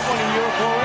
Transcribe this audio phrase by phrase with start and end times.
[0.00, 0.79] got one in Europe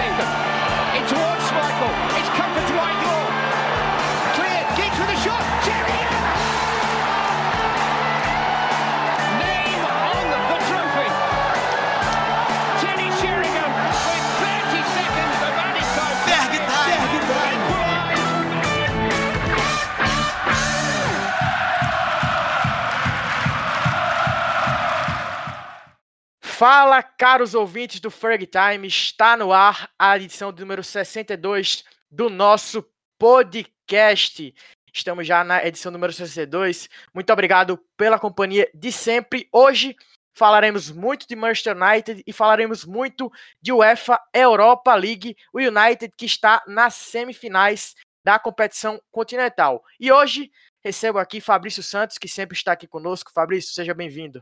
[26.57, 32.81] Fala, caros ouvintes do Ferg Time, está no ar a edição número 62 do nosso
[33.19, 34.55] podcast.
[34.93, 36.89] Estamos já na edição número 62.
[37.13, 39.49] Muito obrigado pela companhia de sempre.
[39.51, 39.97] Hoje
[40.33, 43.29] falaremos muito de Manchester United e falaremos muito
[43.61, 49.83] de UEFA Europa League, o United que está nas semifinais da competição continental.
[49.99, 50.49] E hoje
[50.81, 53.33] recebo aqui Fabrício Santos, que sempre está aqui conosco.
[53.33, 54.41] Fabrício, seja bem-vindo.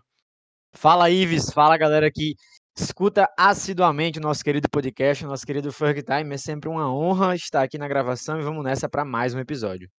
[0.75, 2.35] Fala Ives, fala galera que
[2.77, 6.33] escuta assiduamente o nosso querido podcast, o nosso querido Ferg Time.
[6.33, 9.89] É sempre uma honra estar aqui na gravação e vamos nessa para mais um episódio.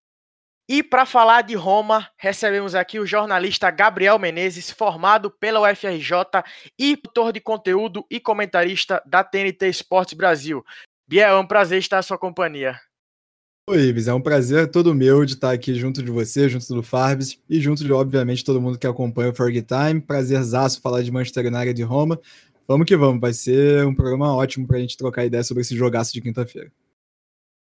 [0.69, 6.43] E para falar de Roma, recebemos aqui o jornalista Gabriel Menezes, formado pela UFRJ
[6.79, 10.65] e produtor de conteúdo e comentarista da TNT Esportes Brasil.
[11.07, 12.81] Biel, é um prazer estar à sua companhia.
[13.67, 16.83] Oi, Ives, é um prazer todo meu de estar aqui junto de você, junto do
[16.83, 20.03] Farbs e junto de, obviamente, todo mundo que acompanha o Ferg Time.
[20.03, 22.21] Prazerzaço falar de Manchester United de Roma.
[22.69, 25.75] Vamos que vamos, vai ser um programa ótimo para a gente trocar ideia sobre esse
[25.75, 26.71] jogaço de quinta-feira.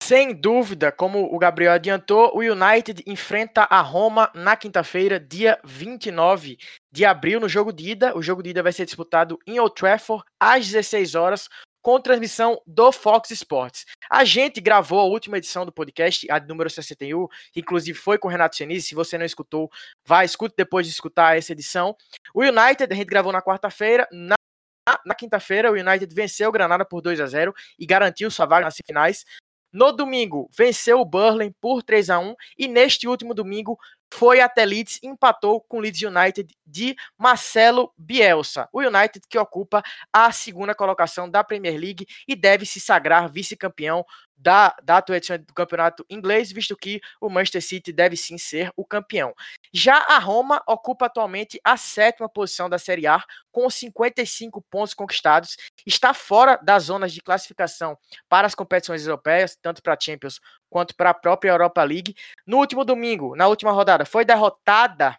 [0.02, 6.58] Sem dúvida, como o Gabriel adiantou, o United enfrenta a Roma na quinta-feira, dia 29
[6.90, 8.16] de abril, no jogo de ida.
[8.18, 11.48] O jogo de ida vai ser disputado em Old Trafford às 16 horas,
[11.86, 13.86] com transmissão do Fox Sports.
[14.10, 18.26] A gente gravou a última edição do podcast, a número 61, que inclusive foi com
[18.26, 18.88] o Renato Senise.
[18.88, 19.70] Se você não escutou,
[20.04, 21.96] vá, escute depois de escutar essa edição.
[22.34, 24.08] O United, a gente gravou na quarta-feira.
[24.10, 24.34] Na,
[25.06, 28.64] na quinta-feira, o United venceu o Granada por 2 a 0 e garantiu sua vaga
[28.64, 29.24] nas finais.
[29.72, 33.78] No domingo, venceu o Burley por 3 a 1 e neste último domingo
[34.12, 38.68] foi até Leeds empatou com o Leeds United de Marcelo Bielsa.
[38.72, 44.04] O United que ocupa a segunda colocação da Premier League e deve se sagrar vice-campeão
[44.36, 48.70] da, da atual edição do campeonato inglês, visto que o Manchester City deve sim ser
[48.76, 49.34] o campeão.
[49.72, 55.56] Já a Roma ocupa atualmente a sétima posição da Série A, com 55 pontos conquistados,
[55.86, 57.96] está fora das zonas de classificação
[58.28, 62.14] para as competições europeias, tanto para a Champions quanto para a própria Europa League.
[62.46, 65.18] No último domingo, na última rodada, foi derrotada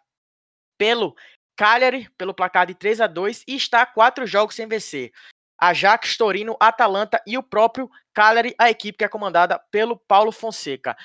[0.78, 1.16] pelo
[1.56, 5.12] Cagliari, pelo placar de 3 a 2 e está quatro jogos sem vencer.
[5.60, 10.96] Ajax, Torino, Atalanta e o próprio Cagliari, a equipe que é comandada pelo Paulo Fonseca.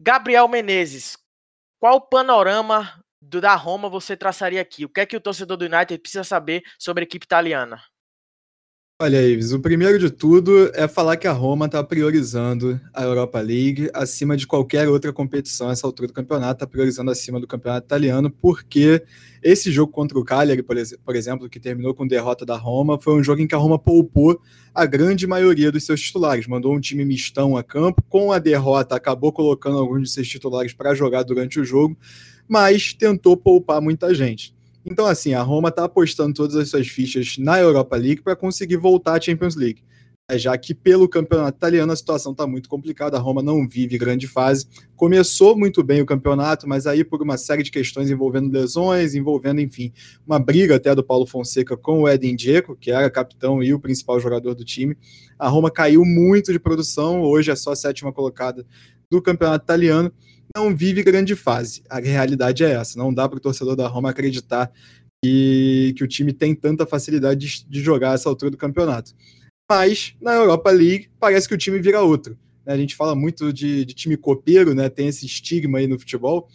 [0.00, 1.16] Gabriel Menezes,
[1.78, 4.84] qual panorama do, da Roma você traçaria aqui?
[4.84, 7.82] O que é que o torcedor do United precisa saber sobre a equipe italiana?
[9.04, 13.40] Olha, Ives, o primeiro de tudo é falar que a Roma está priorizando a Europa
[13.40, 17.84] League acima de qualquer outra competição essa altura do campeonato, está priorizando acima do campeonato
[17.84, 19.02] italiano, porque
[19.42, 22.96] esse jogo contra o Cagliari, por, ex por exemplo, que terminou com derrota da Roma,
[22.96, 24.40] foi um jogo em que a Roma poupou
[24.72, 28.94] a grande maioria dos seus titulares, mandou um time mistão a campo, com a derrota
[28.94, 31.98] acabou colocando alguns de seus titulares para jogar durante o jogo,
[32.46, 34.54] mas tentou poupar muita gente.
[34.84, 38.76] Então, assim, a Roma está apostando todas as suas fichas na Europa League para conseguir
[38.76, 39.82] voltar à Champions League.
[40.30, 43.98] É, já que pelo campeonato italiano a situação está muito complicada, a Roma não vive
[43.98, 44.66] grande fase.
[44.94, 49.60] Começou muito bem o campeonato, mas aí por uma série de questões envolvendo lesões, envolvendo,
[49.60, 49.92] enfim,
[50.26, 53.80] uma briga até do Paulo Fonseca com o Edin Dzeko, que era capitão e o
[53.80, 54.96] principal jogador do time,
[55.38, 58.64] a Roma caiu muito de produção, hoje é só a sétima colocada
[59.10, 60.10] do campeonato italiano
[60.54, 61.82] não vive grande fase.
[61.88, 62.98] A realidade é essa.
[62.98, 64.70] Não dá para o torcedor da Roma acreditar
[65.24, 69.12] que, que o time tem tanta facilidade de, de jogar essa altura do campeonato.
[69.70, 72.36] Mas na Europa League parece que o time vira outro.
[72.66, 72.74] Né?
[72.74, 74.88] A gente fala muito de, de, time copeiro, né?
[74.88, 76.48] tem esse estigma aí no futebol.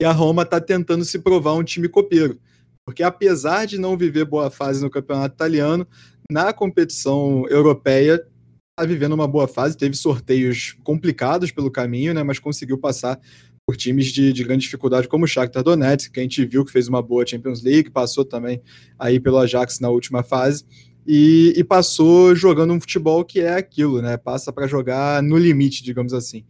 [0.00, 2.38] E a Roma está tentando se provar um time copeiro.
[2.86, 5.86] Porque apesar de não viver boa fase no campeonato italiano,
[6.30, 8.26] na competição europeia
[8.76, 13.20] está vivendo uma boa fase, teve sorteios complicados pelo caminho, né, mas conseguiu passar
[13.64, 16.72] por times de, de grande dificuldade, como o Shakhtar Donetsk, que a gente viu que
[16.72, 18.60] fez uma boa Champions League, passou também
[18.98, 20.64] aí pelo Ajax na última fase,
[21.06, 25.84] e, e passou jogando um futebol que é aquilo, né, passa para jogar no limite,
[25.84, 26.44] digamos assim.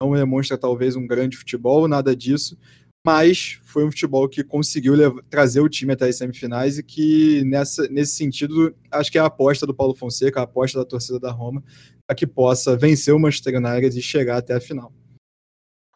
[0.00, 2.56] Não demonstra talvez um grande futebol, nada disso,
[3.06, 7.44] mas foi um futebol que conseguiu levar, trazer o time até as semifinais e que,
[7.44, 11.20] nessa, nesse sentido, acho que é a aposta do Paulo Fonseca, a aposta da torcida
[11.20, 11.62] da Roma,
[12.04, 14.92] para que possa vencer o Manchester United e chegar até a final.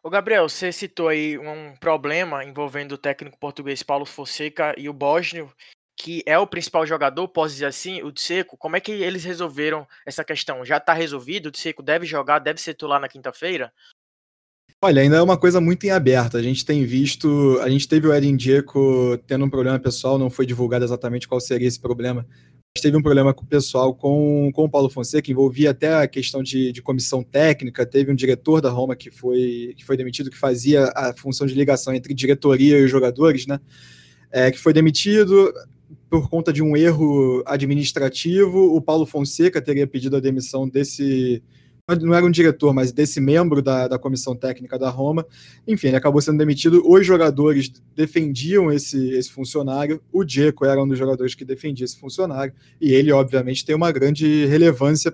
[0.04, 4.92] Ô Gabriel, você citou aí um problema envolvendo o técnico português Paulo Fonseca e o
[4.92, 5.52] Bósnio,
[5.96, 9.84] que é o principal jogador, posso dizer assim, o Seco, como é que eles resolveram
[10.06, 10.64] essa questão?
[10.64, 11.50] Já está resolvido?
[11.52, 13.72] O Seco deve jogar, deve ser titular na quinta-feira?
[14.82, 16.38] Olha, ainda é uma coisa muito em aberto.
[16.38, 20.30] A gente tem visto, a gente teve o Edin Dzeko tendo um problema pessoal, não
[20.30, 22.26] foi divulgado exatamente qual seria esse problema.
[22.74, 26.42] Mas teve um problema pessoal com, com o Paulo Fonseca, que envolvia até a questão
[26.42, 27.84] de, de comissão técnica.
[27.84, 31.52] Teve um diretor da Roma que foi, que foi demitido, que fazia a função de
[31.52, 33.60] ligação entre diretoria e jogadores, né?
[34.32, 35.52] É, que foi demitido
[36.08, 38.74] por conta de um erro administrativo.
[38.74, 41.42] O Paulo Fonseca teria pedido a demissão desse
[41.96, 45.26] não era um diretor, mas desse membro da, da comissão técnica da Roma.
[45.66, 46.82] Enfim, ele acabou sendo demitido.
[46.86, 50.00] Os jogadores defendiam esse, esse funcionário.
[50.12, 52.52] O Dzeko era um dos jogadores que defendia esse funcionário.
[52.80, 55.12] E ele, obviamente, tem uma grande relevância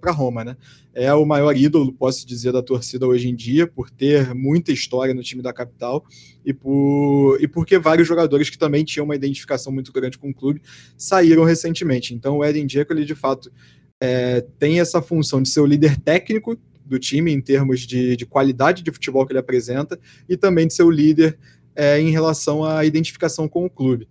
[0.00, 0.44] para Roma.
[0.44, 0.56] Né?
[0.92, 5.14] É o maior ídolo, posso dizer, da torcida hoje em dia, por ter muita história
[5.14, 6.04] no time da capital
[6.44, 10.34] e, por, e porque vários jogadores que também tinham uma identificação muito grande com o
[10.34, 10.60] clube
[10.96, 12.14] saíram recentemente.
[12.14, 13.52] Então, o Eden Dzeko, ele de fato
[14.00, 18.26] é, tem essa função de ser o líder técnico do time em termos de, de,
[18.26, 19.98] qualidade de futebol que ele apresenta
[20.28, 21.38] e também de ser o líder
[21.76, 24.08] é, em relação à identificação com o clube.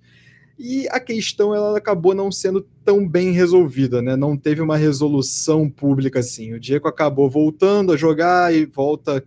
[0.57, 4.17] E a questão ela acabou não sendo tão bem resolvida, né?
[4.17, 6.53] Não teve uma resolução pública assim.
[6.53, 9.23] O Diego acabou voltando a jogar e volta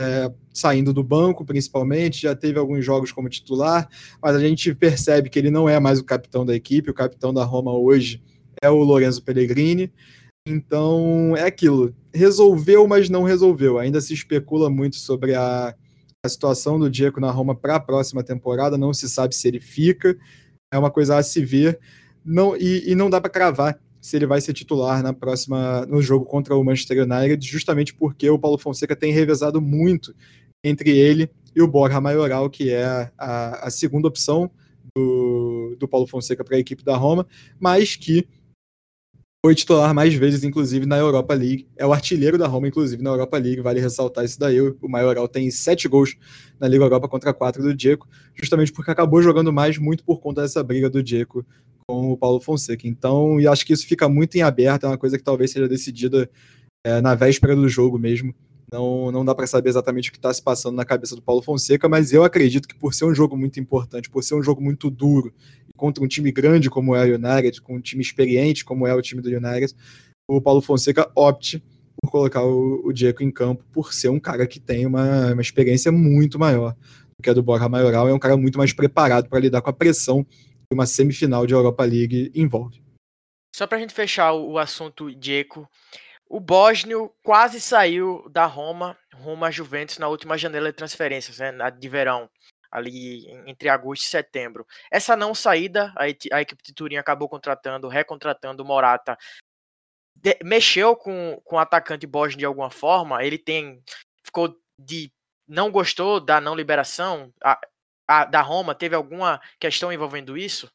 [0.00, 2.22] é, saindo do banco, principalmente.
[2.22, 3.88] Já teve alguns jogos como titular,
[4.20, 6.90] mas a gente percebe que ele não é mais o capitão da equipe.
[6.90, 8.20] O capitão da Roma hoje
[8.62, 9.92] é o Lorenzo Pellegrini.
[10.46, 11.94] Então, é aquilo.
[12.14, 13.78] Resolveu, mas não resolveu.
[13.78, 15.74] Ainda se especula muito sobre a,
[16.24, 18.78] a situação do Diego na Roma para a próxima temporada.
[18.78, 20.16] Não se sabe se ele fica.
[20.72, 21.78] É uma coisa a se ver.
[22.24, 26.02] Não, e, e não dá para cravar se ele vai ser titular na próxima no
[26.02, 30.12] jogo contra o Manchester United, justamente porque o Paulo Fonseca tem revezado muito
[30.64, 34.50] entre ele e o Borja Maioral, que é a, a segunda opção
[34.96, 37.26] do, do Paulo Fonseca para a equipe da Roma,
[37.60, 38.26] mas que
[39.44, 41.66] foi titular mais vezes, inclusive, na Europa League.
[41.76, 43.60] É o artilheiro da Roma, inclusive, na Europa League.
[43.60, 44.60] Vale ressaltar isso daí.
[44.60, 46.16] O Maioral tem sete gols
[46.60, 50.42] na Liga Europa contra quatro do Diego, justamente porque acabou jogando mais muito por conta
[50.42, 51.44] dessa briga do Diego
[51.88, 52.86] com o Paulo Fonseca.
[52.86, 55.68] Então, e acho que isso fica muito em aberto, é uma coisa que talvez seja
[55.68, 56.30] decidida
[56.86, 58.32] é, na véspera do jogo mesmo.
[58.72, 61.42] Não, não dá para saber exatamente o que está se passando na cabeça do Paulo
[61.42, 64.62] Fonseca, mas eu acredito que por ser um jogo muito importante, por ser um jogo
[64.62, 65.34] muito duro,
[65.76, 69.02] contra um time grande como é o United, com um time experiente como é o
[69.02, 69.74] time do United,
[70.28, 71.62] o Paulo Fonseca opte
[72.00, 75.42] por colocar o, o Diego em campo, por ser um cara que tem uma, uma
[75.42, 79.28] experiência muito maior do que a do Borja Maioral, é um cara muito mais preparado
[79.28, 82.82] para lidar com a pressão que uma semifinal de Europa League envolve.
[83.54, 85.68] Só para a gente fechar o assunto Diego,
[86.28, 88.96] o Bósnio quase saiu da Roma
[89.42, 92.28] à Juventus na última janela de transferências, né, de verão,
[92.72, 94.66] ali entre agosto e setembro.
[94.90, 99.16] Essa não saída, a, equipe de Turim acabou contratando, recontratando o Morata.
[100.16, 103.82] De, mexeu com, com o atacante Bósnio de alguma forma, ele tem
[104.24, 105.12] ficou de
[105.46, 107.60] não gostou da não liberação a,
[108.08, 110.70] a, da Roma, teve alguma questão envolvendo isso?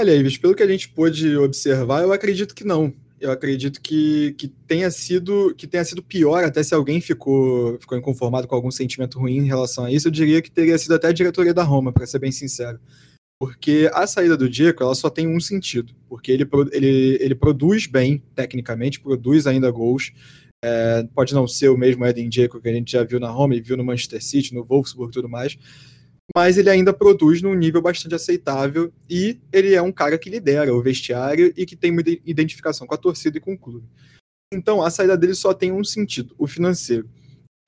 [0.00, 4.34] Olha, Ives, pelo que a gente pôde observar, eu acredito que não eu acredito que,
[4.38, 8.70] que, tenha sido que tenha sido pior, até se alguém ficou, ficou inconformado com algum
[8.70, 11.62] sentimento ruim em relação a isso, eu diria que teria sido até a diretoria da
[11.62, 12.78] Roma, para ser bem sincero.
[13.40, 17.86] Porque a saída do Diego ela só tem um sentido, porque ele, ele, ele produz
[17.86, 20.12] bem, tecnicamente, produz ainda gols.
[20.64, 23.54] É, pode não ser o mesmo Eden Dzeko que a gente já viu na Roma
[23.54, 25.56] e viu no Manchester City, no Wolfsburg e tudo mais,
[26.36, 30.74] mas ele ainda produz num nível bastante aceitável e ele é um cara que lidera
[30.74, 33.86] o vestiário e que tem uma identificação com a torcida e com o clube.
[34.52, 37.08] Então, a saída dele só tem um sentido, o financeiro.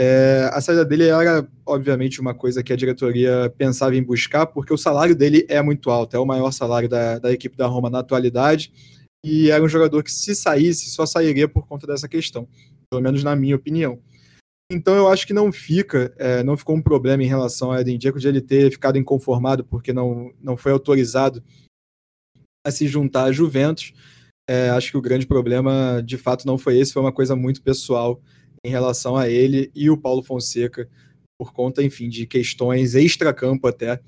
[0.01, 4.73] É, a saída dele era, obviamente, uma coisa que a diretoria pensava em buscar, porque
[4.73, 7.91] o salário dele é muito alto, é o maior salário da, da equipe da Roma
[7.91, 8.73] na atualidade,
[9.23, 12.49] e era um jogador que, se saísse, só sairia por conta dessa questão,
[12.91, 13.99] pelo menos na minha opinião.
[14.71, 17.99] Então eu acho que não fica, é, não ficou um problema em relação a Eden
[17.99, 21.43] Dzeko de ele ter ficado inconformado porque não, não foi autorizado
[22.65, 23.93] a se juntar à Juventus.
[24.49, 27.63] É, acho que o grande problema, de fato, não foi esse, foi uma coisa muito
[27.63, 28.21] pessoal
[28.65, 30.89] em relação a ele e o Paulo Fonseca,
[31.39, 34.01] por conta, enfim, de questões extra-campo até,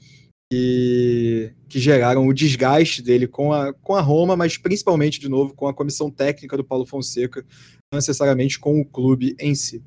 [0.53, 5.55] que, que geraram o desgaste dele com a, com a Roma, mas principalmente, de novo,
[5.55, 7.45] com a comissão técnica do Paulo Fonseca,
[7.93, 9.83] não necessariamente com o clube em si.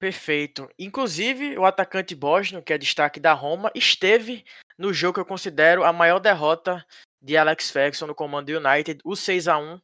[0.00, 0.66] Perfeito.
[0.78, 4.42] Inclusive, o atacante bósnio, que é destaque da Roma, esteve
[4.78, 6.82] no jogo que eu considero a maior derrota
[7.20, 9.78] de Alex Ferguson no comando do United, o 6 a 1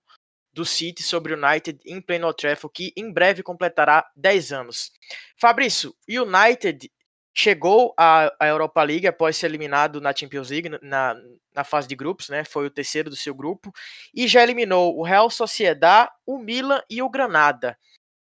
[0.55, 4.91] do City sobre o United em pleno Trafford, que em breve completará 10 anos.
[5.37, 6.91] Fabrício, United
[7.35, 11.15] chegou à, à Europa League após ser eliminado na Champions League na,
[11.55, 12.43] na fase de grupos, né?
[12.43, 13.71] Foi o terceiro do seu grupo
[14.15, 17.79] e já eliminou o Real Sociedad, o Milan e o Granada.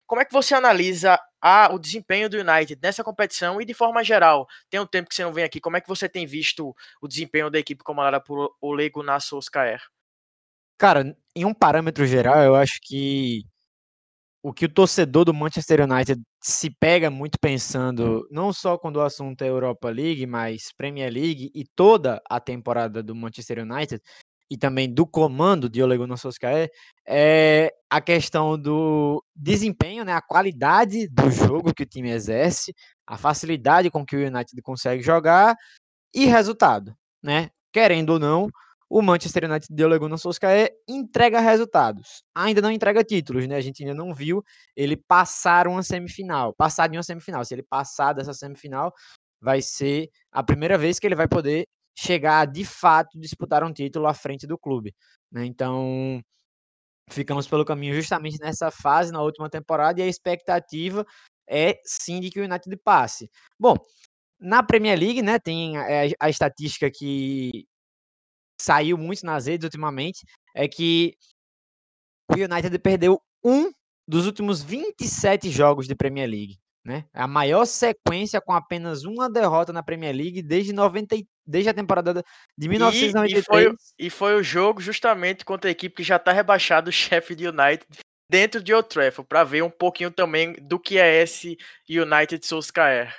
[0.08, 4.02] Como é que você analisa a, o desempenho do United nessa competição e de forma
[4.02, 4.48] geral?
[4.70, 5.60] Tem um tempo que você não vem aqui.
[5.60, 9.82] Como é que você tem visto o desempenho da equipe comandada por Olego Nassolskjaer?
[10.78, 13.44] Cara, em um parâmetro geral, eu acho que
[14.42, 19.02] o que o torcedor do Manchester United se pega muito pensando, não só quando o
[19.02, 24.02] assunto é Europa League, mas Premier League e toda a temporada do Manchester United
[24.54, 26.70] e também do comando de Ole Gunnar Solskjaer,
[27.08, 32.72] é a questão do desempenho, né, a qualidade do jogo que o time exerce,
[33.08, 35.56] a facilidade com que o United consegue jogar
[36.14, 37.50] e resultado, né?
[37.72, 38.48] Querendo ou não,
[38.88, 42.24] o Manchester United de Ole Gunnar Solskjaer entrega resultados.
[42.36, 43.56] Ainda não entrega títulos, né?
[43.56, 44.44] A gente ainda não viu
[44.76, 47.44] ele passar uma semifinal, passar de uma semifinal.
[47.44, 48.94] Se ele passar dessa semifinal,
[49.42, 54.08] vai ser a primeira vez que ele vai poder chegar de fato disputar um título
[54.08, 54.96] à frente do clube.
[55.32, 55.46] Né?
[55.46, 56.22] Então,
[57.10, 61.06] ficamos pelo caminho justamente nessa fase na última temporada e a expectativa
[61.48, 63.30] é sim de que o United passe.
[63.60, 63.76] Bom,
[64.40, 65.86] na Premier League, né, tem a,
[66.20, 67.66] a estatística que
[68.60, 71.16] saiu muito nas redes ultimamente, é que
[72.30, 73.72] o United perdeu um
[74.08, 76.58] dos últimos 27 jogos de Premier League.
[76.86, 77.06] Né?
[77.14, 82.24] A maior sequência com apenas uma derrota na Premier League desde, 90, desde a temporada
[82.58, 83.34] de 1993.
[83.34, 86.90] E, e, foi, e foi o jogo justamente contra a equipe que já está rebaixada,
[86.90, 87.86] o chefe de United,
[88.30, 91.58] dentro de Old Trafford, para ver um pouquinho também do que é esse
[91.90, 93.16] United Solskjaer.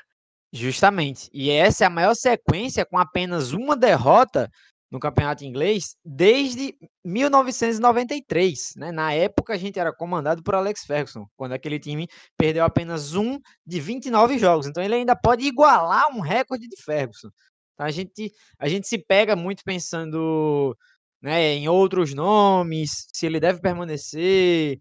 [0.53, 1.29] Justamente.
[1.33, 4.49] E essa é a maior sequência com apenas uma derrota
[4.95, 8.75] no campeonato inglês desde 1993.
[8.77, 8.93] Né?
[8.93, 12.07] Na época, a gente era comandado por Alex Ferguson, quando aquele time
[12.39, 14.69] perdeu apenas um de 29 jogos.
[14.69, 17.29] Então, ele ainda pode igualar um recorde de Ferguson.
[17.75, 20.77] Então, a gente, a gente se pega muito pensando
[21.23, 24.81] né, em outros nomes, se ele deve permanecer.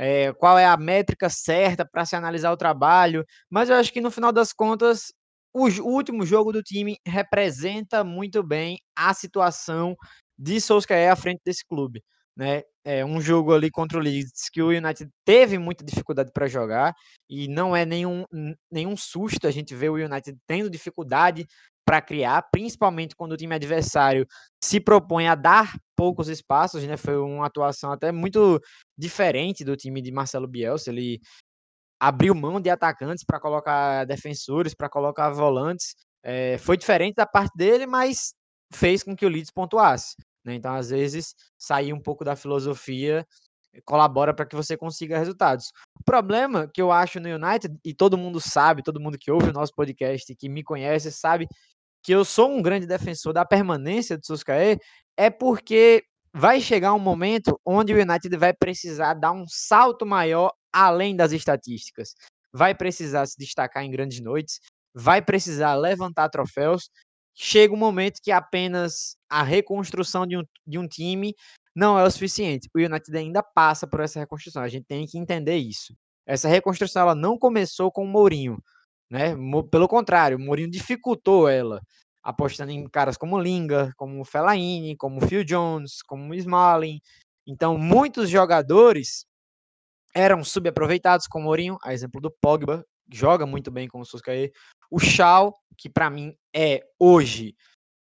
[0.00, 4.00] É, qual é a métrica certa para se analisar o trabalho, mas eu acho que
[4.00, 5.12] no final das contas
[5.52, 9.96] o, último jogo do time representa muito bem a situação
[10.38, 12.02] de Solskjaer à frente desse clube.
[12.36, 12.62] Né?
[12.84, 16.94] É um jogo ali contra o Leeds que o United teve muita dificuldade para jogar
[17.28, 18.24] e não é nenhum,
[18.70, 21.44] nenhum susto a gente ver o United tendo dificuldade
[21.88, 24.26] para criar, principalmente quando o time adversário
[24.62, 26.98] se propõe a dar poucos espaços, né?
[26.98, 28.60] Foi uma atuação até muito
[28.94, 30.90] diferente do time de Marcelo Bielsa.
[30.90, 31.18] Ele
[31.98, 35.94] abriu mão de atacantes para colocar defensores, para colocar volantes.
[36.22, 38.34] É, foi diferente da parte dele, mas
[38.70, 40.14] fez com que o Leeds pontuasse.
[40.44, 40.56] Né?
[40.56, 43.24] Então, às vezes, sair um pouco da filosofia
[43.84, 45.72] colabora para que você consiga resultados.
[45.98, 49.50] O problema que eu acho no United, e todo mundo sabe, todo mundo que ouve
[49.50, 51.46] o nosso podcast, que me conhece, sabe
[52.02, 54.78] que eu sou um grande defensor da permanência do Solskjaer,
[55.16, 60.52] é porque vai chegar um momento onde o United vai precisar dar um salto maior
[60.72, 62.14] além das estatísticas.
[62.52, 64.60] Vai precisar se destacar em grandes noites,
[64.94, 66.90] vai precisar levantar troféus.
[67.34, 71.34] Chega um momento que apenas a reconstrução de um, de um time
[71.74, 72.68] não é o suficiente.
[72.74, 74.62] O United ainda passa por essa reconstrução.
[74.62, 75.94] A gente tem que entender isso.
[76.26, 78.58] Essa reconstrução ela não começou com o Mourinho,
[79.10, 79.34] né?
[79.70, 81.80] Pelo contrário, o Mourinho dificultou ela,
[82.22, 87.00] apostando em caras como Linga, como Fellaini, como Phil Jones, como Smalling.
[87.46, 89.24] Então, muitos jogadores
[90.14, 94.52] eram subaproveitados com o Mourinho, a exemplo do Pogba, joga muito bem com o Solskjaer.
[94.90, 97.54] O Shaw, que para mim é hoje,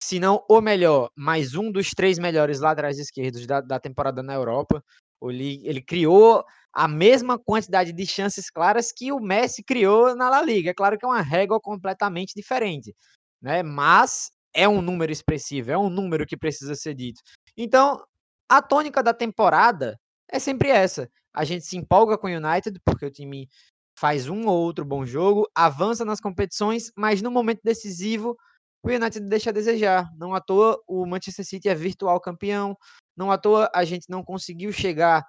[0.03, 4.33] se não o melhor, mais um dos três melhores laterais esquerdos da, da temporada na
[4.33, 4.83] Europa.
[5.23, 6.43] Ele, ele criou
[6.73, 10.71] a mesma quantidade de chances claras que o Messi criou na La Liga.
[10.71, 12.95] É claro que é uma régua completamente diferente,
[13.41, 13.63] né?
[13.63, 17.21] Mas é um número expressivo, é um número que precisa ser dito.
[17.55, 18.03] Então,
[18.49, 19.97] a tônica da temporada
[20.29, 23.49] é sempre essa a gente se empolga com o United, porque o time
[23.97, 28.37] faz um ou outro bom jogo, avança nas competições, mas no momento decisivo
[28.83, 30.09] o United deixa a desejar.
[30.17, 32.77] Não à toa o Manchester City é virtual campeão,
[33.15, 35.25] não à toa a gente não conseguiu chegar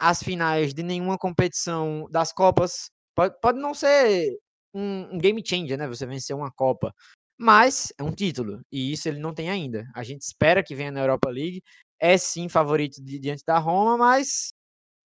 [0.00, 2.90] às finais de nenhuma competição das Copas.
[3.14, 4.36] Pode, pode não ser
[4.74, 5.86] um, um game changer, né?
[5.88, 6.92] Você vencer uma Copa,
[7.38, 9.86] mas é um título e isso ele não tem ainda.
[9.94, 11.62] A gente espera que venha na Europa League.
[12.00, 14.52] É sim favorito de, diante da Roma, mas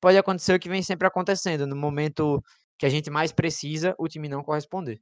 [0.01, 1.67] pode acontecer o que vem sempre acontecendo.
[1.67, 2.43] No momento
[2.79, 5.01] que a gente mais precisa, o time não corresponder.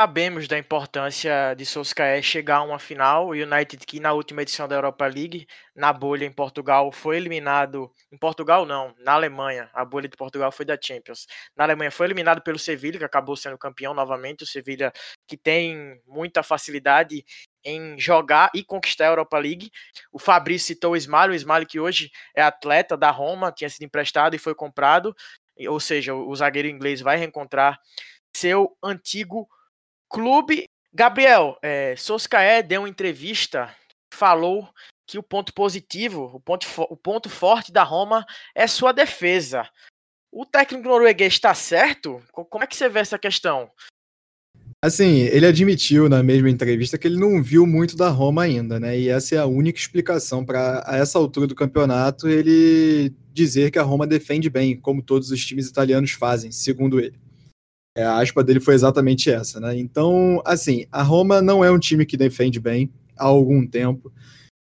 [0.00, 3.28] Sabemos da importância de Solskjaer chegar a uma final.
[3.28, 7.88] O United, que na última edição da Europa League, na bolha em Portugal, foi eliminado.
[8.10, 9.70] Em Portugal, não, na Alemanha.
[9.72, 11.28] A bolha de Portugal foi da Champions.
[11.56, 14.42] Na Alemanha, foi eliminado pelo Sevilla, que acabou sendo campeão novamente.
[14.42, 14.92] O Sevilla,
[15.28, 17.24] que tem muita facilidade
[17.64, 19.70] em jogar e conquistar a Europa League.
[20.12, 23.84] O Fabrício citou o Smiley, o Smiley que hoje é atleta da Roma, tinha sido
[23.84, 25.14] emprestado e foi comprado.
[25.68, 27.78] Ou seja, o zagueiro inglês vai reencontrar
[28.34, 29.48] seu antigo
[30.14, 30.64] clube.
[30.92, 33.74] Gabriel, é, Soscaé deu uma entrevista,
[34.12, 34.68] falou
[35.06, 39.68] que o ponto positivo, o ponto, o ponto forte da Roma é sua defesa.
[40.32, 42.22] O técnico norueguês está certo?
[42.32, 43.70] Como é que você vê essa questão?
[44.80, 48.98] Assim, ele admitiu na mesma entrevista que ele não viu muito da Roma ainda, né?
[48.98, 53.78] E essa é a única explicação para, a essa altura do campeonato, ele dizer que
[53.78, 57.23] a Roma defende bem, como todos os times italianos fazem, segundo ele.
[57.96, 59.78] É, a aspa dele foi exatamente essa, né?
[59.78, 64.12] Então, assim, a Roma não é um time que defende bem há algum tempo.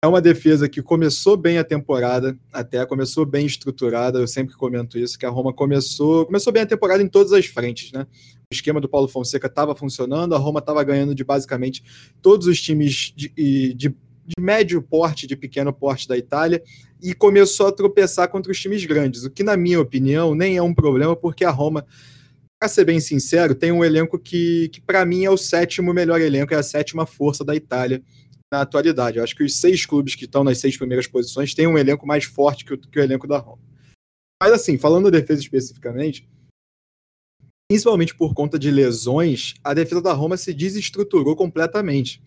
[0.04, 4.21] É uma defesa que começou bem a temporada, até começou bem estruturada.
[4.21, 7.47] Eu sempre comento isso, que a Roma começou, começou bem a temporada em todas as
[7.47, 8.06] frentes, né?
[8.49, 11.83] O esquema do Paulo Fonseca estava funcionando, a Roma estava ganhando de basicamente
[12.23, 13.97] todos os times de, de, de
[14.38, 16.62] médio porte, de pequeno porte da Itália,
[17.02, 20.62] e começou a tropeçar contra os times grandes, o que, na minha opinião, nem é
[20.62, 21.85] um problema, porque a Roma
[22.59, 26.21] para ser bem sincero, tem um elenco que, que para mim é o sétimo melhor
[26.21, 28.03] elenco, é a sétima força da Itália
[28.53, 29.19] na atualidade.
[29.19, 32.07] Eu acho que os seis clubes que estão nas seis primeiras posições têm um elenco
[32.07, 33.63] mais forte que o, que o elenco da Roma.
[34.43, 36.29] Mas assim, falando da defesa especificamente,
[37.69, 42.23] principalmente por conta de lesões, a defesa da Roma se desestruturou completamente.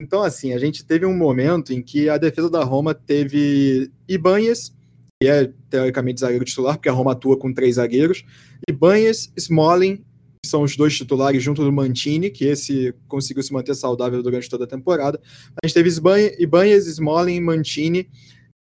[0.00, 4.70] Então, assim, a gente teve um momento em que a defesa da Roma teve Ibanhas,
[4.70, 4.79] que
[5.28, 8.24] é teoricamente zagueiro titular, porque a Roma atua com três zagueiros,
[8.68, 9.96] Ibanez, Smalling,
[10.42, 14.48] que são os dois titulares junto do Mantini, que esse conseguiu se manter saudável durante
[14.48, 15.20] toda a temporada.
[15.62, 15.90] A gente teve
[16.38, 18.08] Ibanez, Smalling, Mantini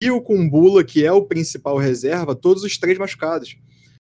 [0.02, 3.56] e o Kumbula, que é o principal reserva, todos os três machucados.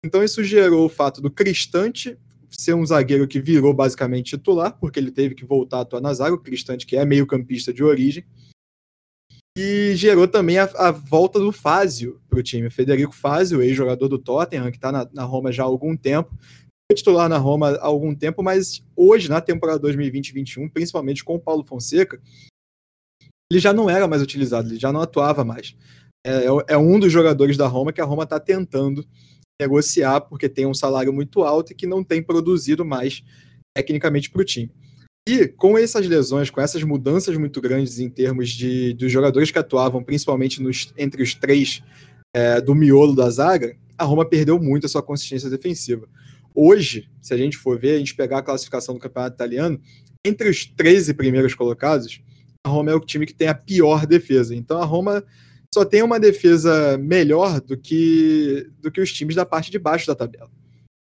[0.05, 2.19] Então isso gerou o fato do Cristante
[2.51, 6.13] ser um zagueiro que virou basicamente titular, porque ele teve que voltar a atuar na
[6.13, 8.25] zaga, o Cristante que é meio campista de origem,
[9.57, 12.71] e gerou também a, a volta do Fázio para o time.
[12.71, 16.37] Federico Fázio, ex-jogador do Tottenham, que está na, na, Roma já há algum tempo,
[16.93, 21.65] titular na Roma há algum tempo, mas hoje, na temporada 2020-21, principalmente com o Paulo
[21.65, 22.21] Fonseca,
[23.51, 25.77] ele já não era mais utilizado, ele já não atuava mais.
[26.27, 29.07] É, é, é um dos jogadores da Roma que a Roma está tentando
[29.61, 33.23] negociar, porque tem um salário muito alto e que não tem produzido mais
[33.77, 34.73] tecnicamente para o time.
[35.27, 39.59] E com essas lesões, com essas mudanças muito grandes em termos de dos jogadores que
[39.59, 41.83] atuavam, principalmente nos, entre os três
[42.35, 46.07] é, do miolo da zaga, a Roma perdeu muito a sua consistência defensiva.
[46.55, 49.81] Hoje, se a gente for ver, a gente pegar a classificação do campeonato italiano,
[50.25, 52.21] entre os 13 primeiros colocados,
[52.67, 54.55] a Roma é o time que tem a pior defesa.
[54.55, 55.25] Então a Roma
[55.73, 60.07] só tem uma defesa melhor do que, do que os times da parte de baixo
[60.07, 60.51] da tabela.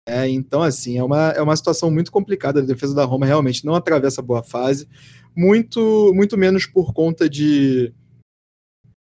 [0.06, 2.60] É, então, assim, é uma, é uma situação muito complicada.
[2.60, 4.86] A defesa da Roma realmente não atravessa boa fase,
[5.34, 7.92] muito, muito menos por conta de,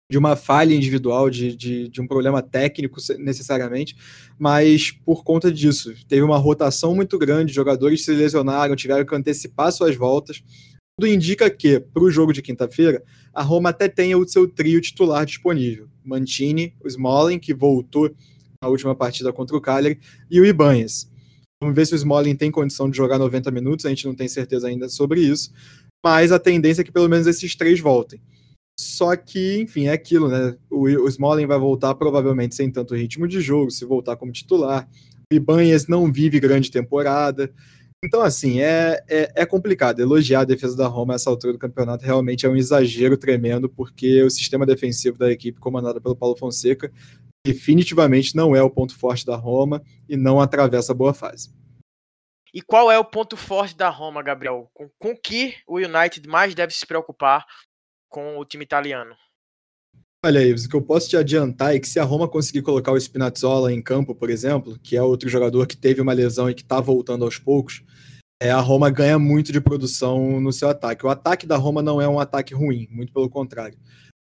[0.08, 3.96] de uma falha individual, de, de, de um problema técnico necessariamente,
[4.38, 5.92] mas por conta disso.
[6.06, 10.42] Teve uma rotação muito grande, jogadores se lesionaram, tiveram que antecipar suas voltas.
[10.96, 13.02] Tudo indica que, para o jogo de quinta-feira,
[13.34, 15.88] a Roma até tenha o seu trio titular disponível.
[16.04, 18.14] Mantini, o Smalling, que voltou
[18.62, 19.98] na última partida contra o Cagliari,
[20.30, 21.10] e o Ibanez.
[21.60, 24.28] Vamos ver se o Smalling tem condição de jogar 90 minutos, a gente não tem
[24.28, 25.52] certeza ainda sobre isso,
[26.04, 28.20] mas a tendência é que pelo menos esses três voltem.
[28.78, 30.56] Só que, enfim, é aquilo, né?
[30.70, 34.88] O, o Smalling vai voltar provavelmente sem tanto ritmo de jogo, se voltar como titular.
[35.32, 37.52] O Ibanez não vive grande temporada.
[38.04, 40.00] Então, assim, é, é, é, complicado.
[40.00, 44.22] Elogiar a defesa da Roma essa altura do campeonato realmente é um exagero tremendo, porque
[44.24, 46.90] o sistema defensivo da equipe, comandado pelo Paulo Fonseca,
[47.44, 51.52] definitivamente não é o ponto forte da Roma e não atravessa a boa fase.
[52.54, 54.70] E qual é o ponto forte da Roma, Gabriel?
[54.74, 57.46] Com, com que o United mais deve se preocupar
[58.08, 59.16] com o time italiano?
[60.24, 62.92] Olha, Ives, o que eu posso te adiantar é que se a Roma conseguir colocar
[62.92, 66.54] o Spinazzola em campo, por exemplo, que é outro jogador que teve uma lesão e
[66.54, 67.82] que está voltando aos poucos,
[68.40, 71.04] é, a Roma ganha muito de produção no seu ataque.
[71.04, 73.76] O ataque da Roma não é um ataque ruim, muito pelo contrário.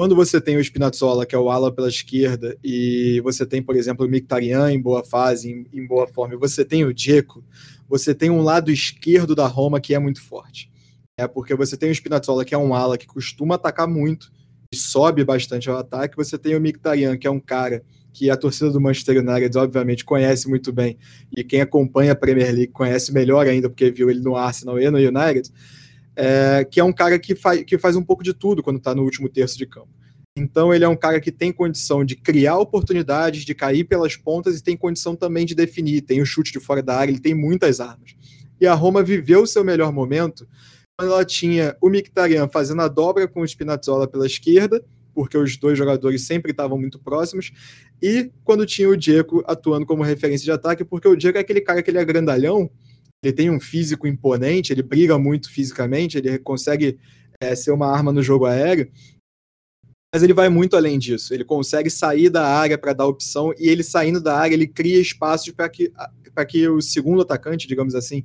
[0.02, 3.76] Quando você tem o Spinazzola, que é o ala pela esquerda, e você tem, por
[3.76, 7.44] exemplo, o Mkhitaryan em boa fase, em, em boa forma, e você tem o Dzeko,
[7.88, 10.72] você tem um lado esquerdo da Roma que é muito forte.
[11.16, 14.32] É porque você tem o Spinazzola, que é um ala que costuma atacar muito
[14.74, 18.36] e sobe bastante ao ataque, você tem o Mkhitaryan, que é um cara que a
[18.36, 20.98] torcida do Manchester United, obviamente, conhece muito bem,
[21.32, 24.90] e quem acompanha a Premier League conhece melhor ainda, porque viu ele no Arsenal e
[24.90, 25.52] no United,
[26.16, 28.94] é, que é um cara que, faz, que faz um pouco de tudo quando está
[28.94, 29.90] no último terço de campo.
[30.38, 34.58] Então, ele é um cara que tem condição de criar oportunidades, de cair pelas pontas
[34.58, 36.02] e tem condição também de definir.
[36.02, 38.16] Tem o chute de fora da área, ele tem muitas armas.
[38.60, 40.48] E a Roma viveu o seu melhor momento
[40.98, 44.84] quando ela tinha o Mkhitaryan fazendo a dobra com o Spinazzola pela esquerda,
[45.16, 47.52] porque os dois jogadores sempre estavam muito próximos,
[48.02, 51.60] e quando tinha o Diego atuando como referência de ataque, porque o Diego é aquele
[51.60, 52.70] cara que ele é grandalhão,
[53.24, 56.98] ele tem um físico imponente, ele briga muito fisicamente, ele consegue
[57.40, 58.92] é, ser uma arma no jogo aéreo,
[60.14, 61.34] mas ele vai muito além disso.
[61.34, 65.00] Ele consegue sair da área para dar opção e ele saindo da área, ele cria
[65.00, 65.92] espaços para que,
[66.50, 68.24] que o segundo atacante, digamos assim,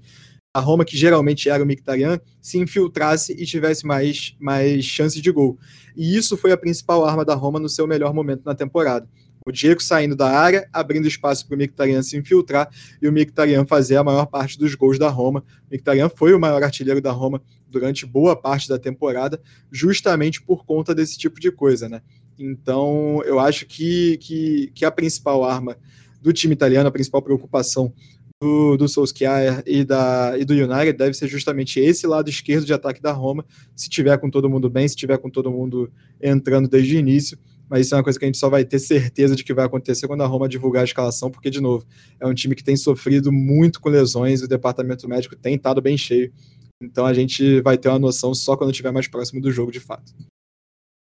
[0.55, 5.31] a Roma, que geralmente era o Mkhitaryan, se infiltrasse e tivesse mais, mais chances de
[5.31, 5.59] gol.
[5.95, 9.07] E isso foi a principal arma da Roma no seu melhor momento na temporada.
[9.47, 12.69] O Diego saindo da área, abrindo espaço para o Mkhitaryan se infiltrar
[13.01, 15.45] e o Mkhitaryan fazer a maior parte dos gols da Roma.
[15.71, 20.67] O Mkhitaryan foi o maior artilheiro da Roma durante boa parte da temporada, justamente por
[20.67, 22.03] conta desse tipo de coisa, né?
[22.37, 25.77] Então, eu acho que, que, que a principal arma
[26.21, 27.95] do time italiano, a principal preocupação
[28.43, 32.73] do, do Solskjaer e, da, e do United deve ser justamente esse lado esquerdo de
[32.73, 35.89] ataque da Roma, se tiver com todo mundo bem, se tiver com todo mundo
[36.21, 38.79] entrando desde o início mas isso é uma coisa que a gente só vai ter
[38.79, 41.87] certeza de que vai acontecer quando a Roma divulgar a escalação, porque, de novo,
[42.21, 45.99] é um time que tem sofrido muito com lesões, o departamento médico tem estado bem
[45.99, 46.33] cheio.
[46.81, 49.81] Então a gente vai ter uma noção só quando estiver mais próximo do jogo, de
[49.81, 50.13] fato.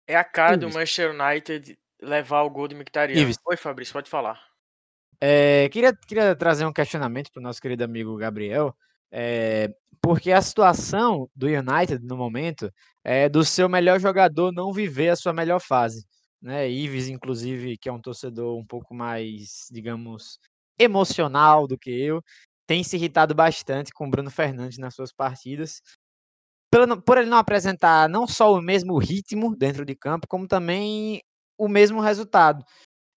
[0.07, 3.19] É a cara do Manchester United levar o gol do Mkhitaryan.
[3.19, 3.39] Ives.
[3.47, 4.41] Oi, Fabrício, pode falar.
[5.21, 8.75] É, queria, queria trazer um questionamento para o nosso querido amigo Gabriel,
[9.11, 12.71] é, porque a situação do United no momento
[13.05, 16.05] é do seu melhor jogador não viver a sua melhor fase
[16.43, 16.69] né?
[16.69, 20.39] Ives, inclusive, que é um torcedor um pouco mais, digamos,
[20.79, 22.23] emocional do que eu,
[22.67, 25.81] tem se irritado bastante com o Bruno Fernandes nas suas partidas.
[27.05, 31.23] Por, ele não apresentar não só o mesmo ritmo dentro de campo, como também
[31.59, 32.65] o mesmo resultado.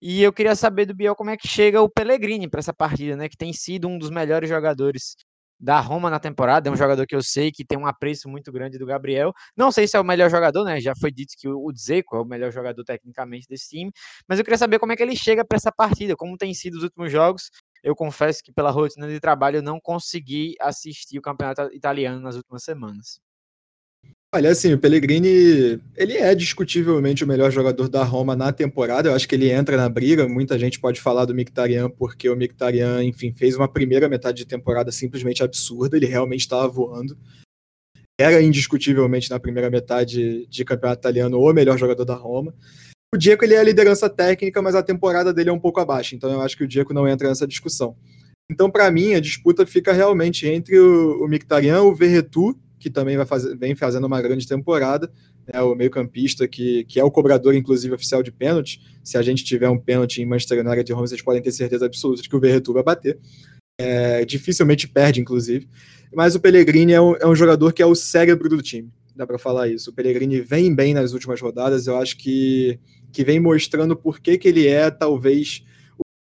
[0.01, 3.15] E eu queria saber do Biel como é que chega o Pellegrini para essa partida,
[3.15, 3.29] né?
[3.29, 5.15] Que tem sido um dos melhores jogadores
[5.59, 8.51] da Roma na temporada, é um jogador que eu sei que tem um apreço muito
[8.51, 9.33] grande do Gabriel.
[9.55, 10.79] Não sei se é o melhor jogador, né?
[10.81, 13.91] Já foi dito que o Dzeko é o melhor jogador tecnicamente desse time,
[14.27, 16.75] mas eu queria saber como é que ele chega para essa partida, como tem sido
[16.77, 17.49] os últimos jogos.
[17.83, 22.35] Eu confesso que pela rotina de trabalho eu não consegui assistir o campeonato italiano nas
[22.35, 23.19] últimas semanas.
[24.35, 29.07] Olha, assim, o Pellegrini, ele é discutivelmente o melhor jogador da Roma na temporada.
[29.07, 30.27] Eu acho que ele entra na briga.
[30.27, 34.45] Muita gente pode falar do Mkhitaryan porque o Mkhitaryan, enfim, fez uma primeira metade de
[34.45, 35.95] temporada simplesmente absurda.
[35.95, 37.17] Ele realmente estava voando.
[38.19, 42.53] Era indiscutivelmente na primeira metade de campeonato italiano o melhor jogador da Roma.
[43.13, 46.13] O Diego ele é a liderança técnica, mas a temporada dele é um pouco abaixo.
[46.13, 47.95] Então eu acho que o Diego não entra nessa discussão.
[48.51, 52.53] Então, para mim, a disputa fica realmente entre o, o Mkhitaryan, o Verretu
[52.85, 55.11] que também vai fazer, vem fazendo uma grande temporada,
[55.51, 58.79] né, o meio-campista que, que é o cobrador, inclusive, oficial de pênalti.
[59.03, 61.87] Se a gente tiver um pênalti em Manchester United de Roma, vocês podem ter certeza
[61.87, 63.17] absoluta de que o Verretu vai bater.
[63.79, 65.67] É, dificilmente perde, inclusive.
[66.13, 69.25] Mas o Pellegrini é um, é um jogador que é o cérebro do time, dá
[69.25, 69.89] para falar isso.
[69.89, 72.79] O Pellegrini vem bem nas últimas rodadas, eu acho que,
[73.11, 75.63] que vem mostrando por que, que ele é, talvez,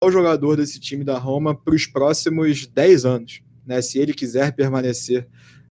[0.04, 3.44] o jogador desse time da Roma para os próximos 10 anos.
[3.68, 5.28] Né, se ele quiser permanecer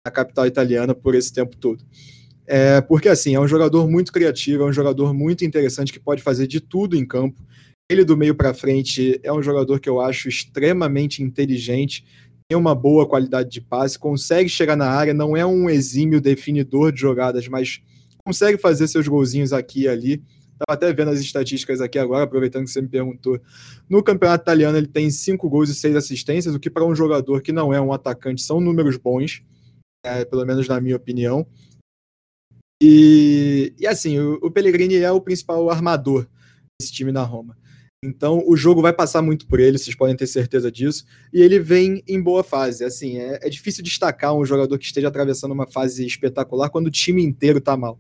[0.05, 1.85] na capital italiana por esse tempo todo.
[2.47, 6.23] É, porque assim, é um jogador muito criativo, é um jogador muito interessante que pode
[6.23, 7.41] fazer de tudo em campo.
[7.89, 12.05] Ele do meio para frente é um jogador que eu acho extremamente inteligente,
[12.49, 16.91] tem uma boa qualidade de passe, consegue chegar na área, não é um exímio definidor
[16.93, 17.81] de jogadas, mas
[18.25, 20.23] consegue fazer seus golzinhos aqui e ali.
[20.53, 23.41] Estava até vendo as estatísticas aqui agora, aproveitando que você me perguntou.
[23.89, 27.41] No campeonato italiano, ele tem cinco gols e seis assistências, o que para um jogador
[27.41, 29.43] que não é um atacante são números bons
[30.05, 31.47] é, pelo menos na minha opinião.
[32.83, 36.27] E, e assim, o, o Pellegrini é o principal armador
[36.81, 37.57] desse time na Roma.
[38.05, 41.05] Então o jogo vai passar muito por ele, vocês podem ter certeza disso.
[41.33, 42.85] E ele vem em boa fase.
[42.85, 46.91] Assim, é, é difícil destacar um jogador que esteja atravessando uma fase espetacular quando o
[46.91, 47.99] time inteiro está mal.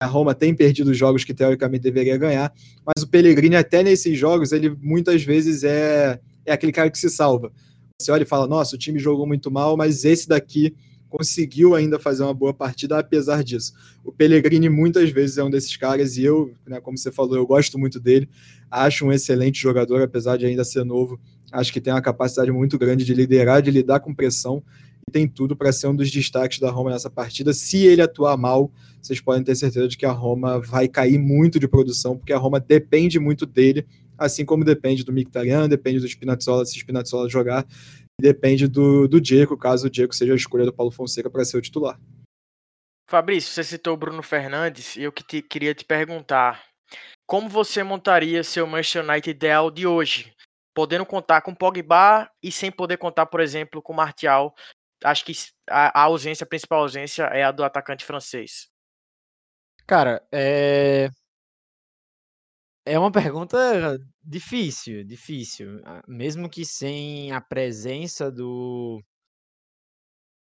[0.00, 2.52] A Roma tem perdido jogos que teoricamente deveria ganhar,
[2.86, 7.10] mas o Pellegrini, até nesses jogos, ele muitas vezes é, é aquele cara que se
[7.10, 7.52] salva.
[8.00, 10.74] Você olha e fala: nossa, o time jogou muito mal, mas esse daqui
[11.08, 13.72] conseguiu ainda fazer uma boa partida apesar disso.
[14.04, 17.46] O Pellegrini muitas vezes é um desses caras e eu, né, como você falou, eu
[17.46, 18.28] gosto muito dele.
[18.70, 21.18] Acho um excelente jogador, apesar de ainda ser novo.
[21.50, 24.62] Acho que tem uma capacidade muito grande de liderar, de lidar com pressão
[25.08, 27.52] e tem tudo para ser um dos destaques da Roma nessa partida.
[27.52, 31.58] Se ele atuar mal, vocês podem ter certeza de que a Roma vai cair muito
[31.58, 33.86] de produção, porque a Roma depende muito dele
[34.18, 37.64] assim como depende do Mkhitaryan, depende do Spinazzola, se o Spinazzola jogar,
[38.20, 41.56] depende do, do Diego, caso o Diego seja a escolha do Paulo Fonseca para ser
[41.56, 41.98] o titular.
[43.08, 46.68] Fabrício, você citou o Bruno Fernandes e eu que te, queria te perguntar
[47.26, 50.34] como você montaria seu Manchester United ideal de hoje?
[50.74, 54.54] Podendo contar com Pogba e sem poder contar, por exemplo, com Martial.
[55.04, 55.32] Acho que
[55.68, 58.68] a, a ausência, a principal ausência é a do atacante francês.
[59.86, 61.10] Cara, é.
[62.90, 65.78] É uma pergunta difícil, difícil.
[65.84, 69.02] Ah, mesmo que sem a presença do.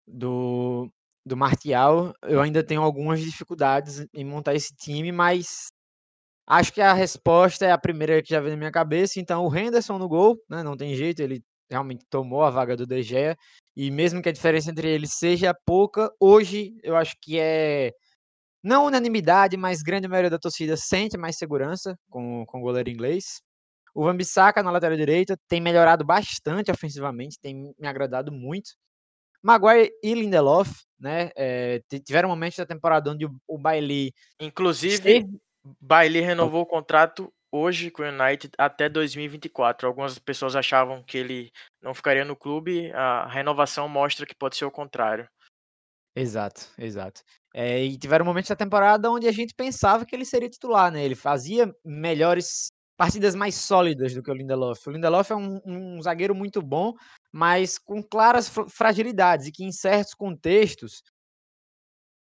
[0.06, 0.90] Do,
[1.24, 5.68] do Martial, eu ainda tenho algumas dificuldades em montar esse time, mas
[6.46, 9.20] acho que a resposta é a primeira que já veio na minha cabeça.
[9.20, 12.86] Então, o Henderson no gol, né, não tem jeito, ele realmente tomou a vaga do
[12.86, 13.36] De Gea,
[13.76, 17.92] e mesmo que a diferença entre eles seja pouca, hoje eu acho que é
[18.64, 23.42] não unanimidade, mas grande maioria da torcida sente mais segurança com, com o goleiro inglês.
[23.94, 28.70] O Van Bissaka na lateral direita tem melhorado bastante ofensivamente, tem me agradado muito.
[29.42, 34.12] Maguire e Lindelof, né, é, tiveram momentos da temporada onde o, o Bailey...
[34.40, 35.28] Inclusive, esteve...
[35.78, 39.86] Bailey renovou o contrato hoje com o United até 2024.
[39.86, 44.64] Algumas pessoas achavam que ele não ficaria no clube, a renovação mostra que pode ser
[44.64, 45.28] o contrário.
[46.16, 47.22] Exato, exato.
[47.52, 51.04] É, e tiveram momentos da temporada onde a gente pensava que ele seria titular, né?
[51.04, 54.86] Ele fazia melhores partidas mais sólidas do que o Lindelof.
[54.86, 56.92] O Lindelof é um, um zagueiro muito bom,
[57.32, 61.02] mas com claras fragilidades e que em certos contextos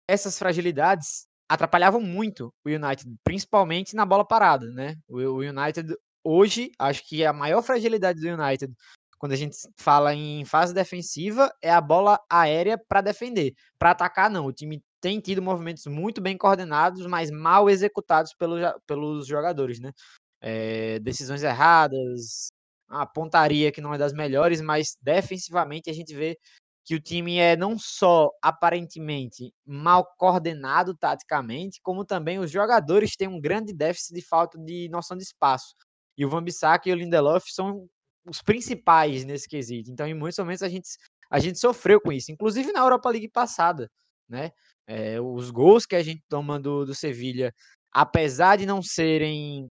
[0.08, 4.96] essas fragilidades atrapalhavam muito o United, principalmente na bola parada, né?
[5.08, 5.94] O, o United
[6.24, 8.72] hoje, acho que a maior fragilidade do United
[9.18, 13.54] quando a gente fala em fase defensiva, é a bola aérea para defender.
[13.78, 14.46] Para atacar, não.
[14.46, 19.92] O time tem tido movimentos muito bem coordenados, mas mal executados pelo, pelos jogadores, né?
[20.40, 22.48] É, decisões erradas,
[22.88, 26.38] a pontaria que não é das melhores, mas defensivamente a gente vê
[26.84, 33.26] que o time é não só aparentemente mal coordenado taticamente, como também os jogadores têm
[33.26, 35.74] um grande déficit de falta de noção de espaço.
[36.16, 37.88] E o Van Bissaka e o Lindelof são
[38.26, 39.90] os principais nesse quesito.
[39.90, 40.88] Então, em muitos momentos, a gente,
[41.30, 43.90] a gente sofreu com isso, inclusive na Europa League passada,
[44.28, 44.50] né?
[44.88, 47.52] É, os gols que a gente toma do, do Sevilha,
[47.92, 49.66] apesar de não serem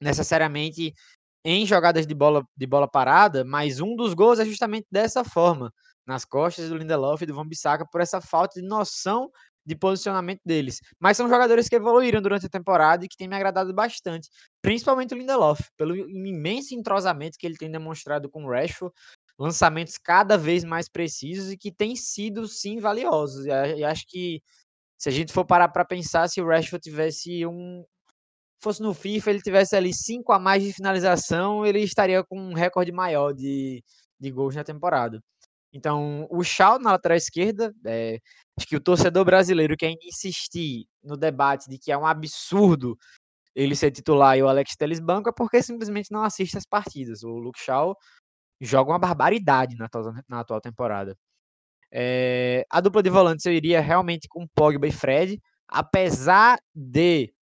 [0.00, 0.94] necessariamente
[1.44, 5.72] em jogadas de bola, de bola parada, mas um dos gols é justamente dessa forma,
[6.06, 9.30] nas costas do Lindelof e do Van Bissaka, por essa falta de noção
[9.64, 10.80] de posicionamento deles.
[10.98, 14.28] Mas são jogadores que evoluíram durante a temporada e que têm me agradado bastante.
[14.62, 18.94] Principalmente o Lindelof, pelo imenso entrosamento que ele tem demonstrado com o Rashford,
[19.38, 23.46] lançamentos cada vez mais precisos e que têm sido, sim, valiosos.
[23.46, 24.42] E acho que
[24.98, 27.84] se a gente for parar para pensar, se o Rashford tivesse um.
[28.62, 32.52] fosse no FIFA, ele tivesse ali cinco a mais de finalização, ele estaria com um
[32.54, 33.82] recorde maior de,
[34.20, 35.22] de gols na temporada.
[35.72, 38.18] Então, o Shaw na lateral esquerda, é,
[38.58, 42.98] acho que o torcedor brasileiro que ainda insistir no debate de que é um absurdo
[43.54, 47.22] ele ser titular e o Alex Telles banco é porque simplesmente não assiste as partidas.
[47.22, 47.96] O Luke Shaw
[48.60, 51.16] joga uma barbaridade na atual, na atual temporada.
[51.92, 57.32] É, a dupla de volantes eu iria realmente com Pogba e Fred, apesar de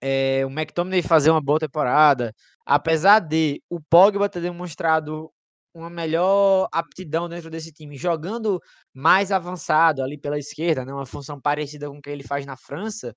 [0.00, 2.34] é, o McTominay fazer uma boa temporada,
[2.66, 5.30] apesar de o Pogba ter demonstrado
[5.74, 8.60] uma melhor aptidão dentro desse time, jogando
[8.94, 12.56] mais avançado ali pela esquerda, né, uma função parecida com o que ele faz na
[12.56, 13.14] França,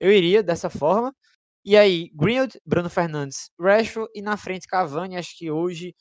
[0.00, 1.14] eu iria dessa forma.
[1.64, 5.94] E aí, Greenwood, Bruno Fernandes, Rashford e na frente Cavani, acho que hoje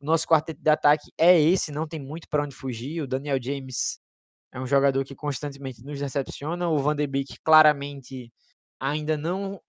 [0.00, 3.02] o nosso quarteto de ataque é esse, não tem muito para onde fugir.
[3.02, 3.98] O Daniel James
[4.52, 8.32] é um jogador que constantemente nos decepciona, o Van de Beek claramente
[8.80, 9.60] ainda não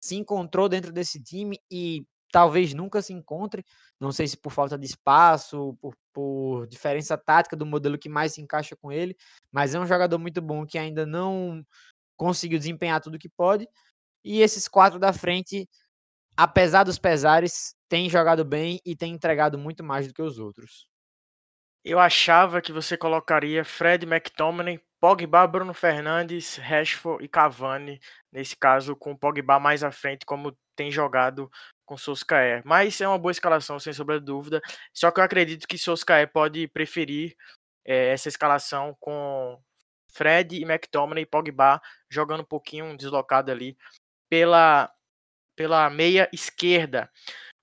[0.00, 3.64] se encontrou dentro desse time e talvez nunca se encontre.
[4.00, 8.34] Não sei se por falta de espaço, por, por diferença tática do modelo que mais
[8.34, 9.16] se encaixa com ele,
[9.50, 11.64] mas é um jogador muito bom que ainda não
[12.16, 13.68] conseguiu desempenhar tudo que pode.
[14.24, 15.68] E esses quatro da frente,
[16.36, 20.88] apesar dos pesares, têm jogado bem e têm entregado muito mais do que os outros.
[21.84, 28.00] Eu achava que você colocaria Fred McTominay, Pogba, Bruno Fernandes, Rashford e Cavani,
[28.32, 31.48] nesse caso com Pogba mais à frente, como tem jogado
[31.86, 32.60] com Soscaé.
[32.64, 34.60] Mas é uma boa escalação, sem sombra de dúvida.
[34.92, 37.34] Só que eu acredito que Soscaé pode preferir
[37.84, 39.58] é, essa escalação com
[40.12, 43.76] Fred e McTominay e Pogba jogando um pouquinho deslocado ali
[44.28, 44.92] pela,
[45.54, 47.10] pela meia esquerda.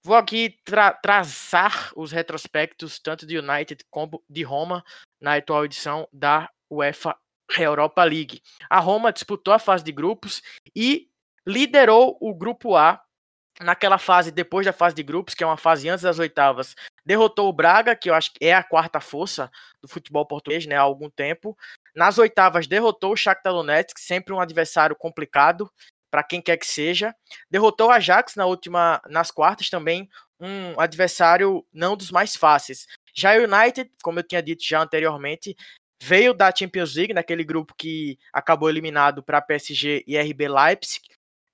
[0.06, 4.84] Vou aqui tra traçar os retrospectos tanto de United como de Roma
[5.22, 7.16] na atual edição da UEFA
[7.58, 8.42] Europa League.
[8.70, 10.42] A Roma disputou a fase de grupos
[10.76, 11.10] e
[11.46, 13.02] liderou o grupo A
[13.62, 17.50] naquela fase depois da fase de grupos, que é uma fase antes das oitavas, derrotou
[17.50, 20.82] o Braga, que eu acho que é a quarta força do futebol português, né, há
[20.82, 21.58] algum tempo.
[21.96, 25.70] Nas oitavas derrotou o Shakhtar Donetsk, sempre um adversário complicado
[26.10, 27.16] para quem quer que seja.
[27.50, 32.88] Derrotou o Ajax na última nas quartas também, um adversário não dos mais fáceis.
[33.16, 35.56] Já o United, como eu tinha dito já anteriormente,
[36.02, 41.02] veio da Champions League, naquele grupo que acabou eliminado para PSG e RB Leipzig.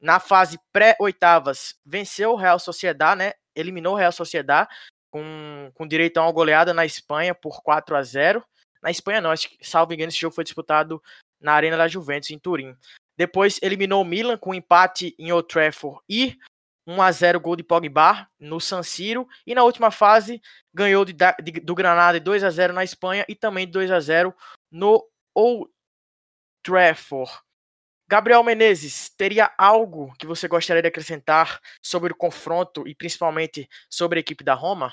[0.02, 3.34] Na fase pré-oitavas, venceu o Real Sociedad, né?
[3.56, 4.68] Eliminou o Real Sociedad
[5.12, 8.44] com, com direito a uma goleada na Espanha por 4 a 0
[8.82, 11.02] Na Espanha não, acho que, salvo engano, esse jogo foi disputado
[11.40, 12.76] na Arena da Juventus, em Turim.
[13.18, 16.38] Depois eliminou o Milan com empate em Old Trafford e
[16.88, 20.42] 1 a 0 gol de Pogba no San Siro e na última fase
[20.74, 24.00] ganhou de, de, do Granada de 2 a 0 na Espanha e também 2 a
[24.00, 24.34] 0
[24.72, 25.70] no Old
[26.64, 27.32] Trafford.
[28.10, 34.18] Gabriel Menezes, teria algo que você gostaria de acrescentar sobre o confronto e principalmente sobre
[34.18, 34.92] a equipe da Roma?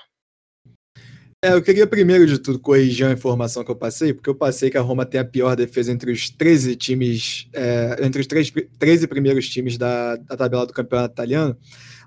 [1.43, 4.69] É, eu queria primeiro de tudo corrigir a informação que eu passei, porque eu passei
[4.69, 8.53] que a Roma tem a pior defesa entre os 13 times, é, entre os 13,
[8.79, 11.57] 13 primeiros times da, da, tabela do campeonato italiano.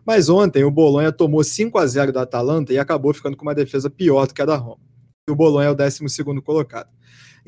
[0.05, 3.55] Mas ontem o Bolonha tomou 5 a 0 da Atalanta e acabou ficando com uma
[3.55, 4.81] defesa pior do que a da Roma.
[5.27, 6.89] E o Bolonha é o 12 colocado.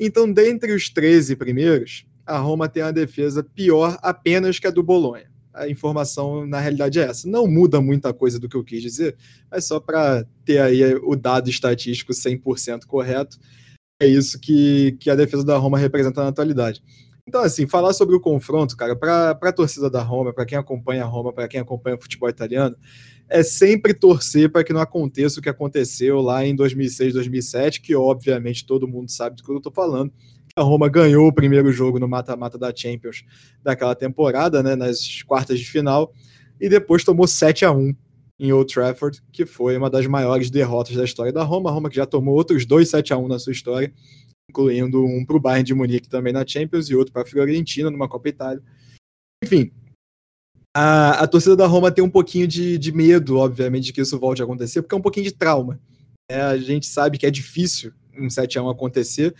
[0.00, 4.82] Então, dentre os 13 primeiros, a Roma tem uma defesa pior apenas que a do
[4.82, 5.30] Bolonha.
[5.52, 7.28] A informação, na realidade, é essa.
[7.28, 9.16] Não muda muita coisa do que eu quis dizer,
[9.50, 13.38] mas só para ter aí o dado estatístico 100% correto,
[14.00, 16.82] é isso que, que a defesa da Roma representa na atualidade.
[17.28, 21.04] Então, assim, falar sobre o confronto, cara, para a torcida da Roma, para quem acompanha
[21.04, 22.76] a Roma, para quem acompanha o futebol italiano,
[23.28, 27.94] é sempre torcer para que não aconteça o que aconteceu lá em 2006, 2007, que
[27.94, 30.12] obviamente todo mundo sabe do que eu estou falando,
[30.56, 33.24] a Roma ganhou o primeiro jogo no mata-mata da Champions
[33.62, 36.12] daquela temporada, né, nas quartas de final,
[36.60, 37.94] e depois tomou 7 a 1
[38.38, 41.70] em Old Trafford, que foi uma das maiores derrotas da história da Roma.
[41.70, 43.92] A Roma que já tomou outros dois 7 a 1 na sua história,
[44.50, 47.90] incluindo um para o Bayern de Munique também na Champions e outro para a Fiorentina
[47.90, 48.62] numa Copa Itália.
[49.44, 49.72] Enfim,
[50.74, 54.18] a, a torcida da Roma tem um pouquinho de, de medo, obviamente, de que isso
[54.18, 55.80] volte a acontecer, porque é um pouquinho de trauma.
[56.30, 59.34] É, a gente sabe que é difícil um 7 a 1 acontecer,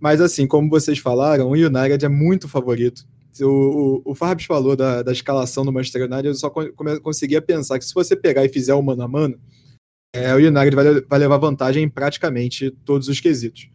[0.00, 3.06] mas assim, como vocês falaram, o United é muito favorito.
[3.40, 6.50] O, o, o falou da, da escalação do Manchester United, eu só
[7.02, 9.38] conseguia pensar que se você pegar e fizer o mano a mano,
[10.12, 13.68] é, o United vai, vai levar vantagem em praticamente todos os quesitos.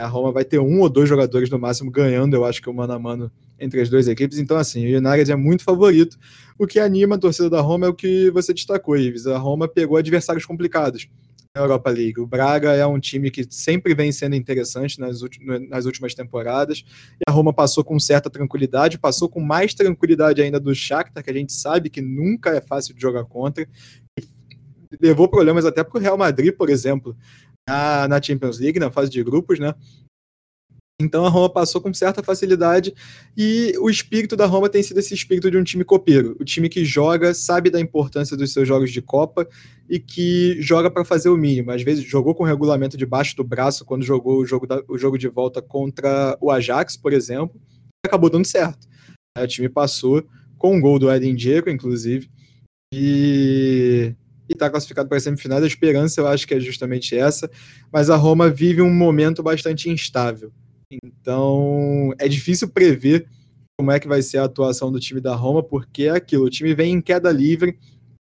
[0.00, 2.74] A Roma vai ter um ou dois jogadores no máximo ganhando, eu acho que o
[2.74, 3.30] mano a mano
[3.60, 4.38] entre as duas equipes.
[4.38, 6.18] Então, assim, o United é muito favorito.
[6.58, 9.26] O que anima a torcida da Roma é o que você destacou, Ives.
[9.26, 11.08] A Roma pegou adversários complicados
[11.60, 12.18] Europa League.
[12.18, 15.20] O Braga é um time que sempre vem sendo interessante nas,
[15.68, 16.82] nas últimas temporadas.
[17.18, 21.30] E a Roma passou com certa tranquilidade, passou com mais tranquilidade ainda do Shakhtar, que
[21.30, 23.68] a gente sabe que nunca é fácil de jogar contra.
[25.00, 27.16] Levou problemas até para o Real Madrid, por exemplo,
[27.68, 29.74] na, na Champions League, na fase de grupos, né?
[31.04, 32.94] Então a Roma passou com certa facilidade
[33.36, 36.68] e o espírito da Roma tem sido esse espírito de um time copeiro, o time
[36.68, 39.48] que joga, sabe da importância dos seus jogos de Copa
[39.88, 41.70] e que joga para fazer o mínimo.
[41.70, 44.96] Às vezes jogou com o regulamento debaixo do braço quando jogou o jogo, da, o
[44.96, 47.60] jogo de volta contra o Ajax, por exemplo,
[48.04, 48.86] acabou dando certo.
[49.38, 50.24] O time passou
[50.58, 52.30] com um gol do Edin Dzeko, inclusive,
[52.94, 54.14] e
[54.48, 55.58] está classificado para a semifinal.
[55.62, 57.50] A esperança eu acho que é justamente essa,
[57.92, 60.52] mas a Roma vive um momento bastante instável
[61.02, 63.26] então, é difícil prever
[63.78, 66.50] como é que vai ser a atuação do time da Roma, porque é aquilo, o
[66.50, 67.78] time vem em queda livre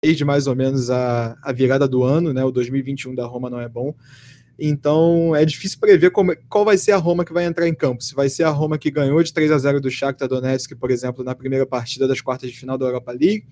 [0.04, 2.44] desde mais ou menos a, a virada do ano, né?
[2.44, 3.94] O 2021 da Roma não é bom.
[4.58, 8.02] Então, é difícil prever como, qual vai ser a Roma que vai entrar em campo.
[8.02, 10.90] Se vai ser a Roma que ganhou de 3 a 0 do Shakhtar Donetsk, por
[10.90, 13.44] exemplo, na primeira partida das quartas de final da Europa League,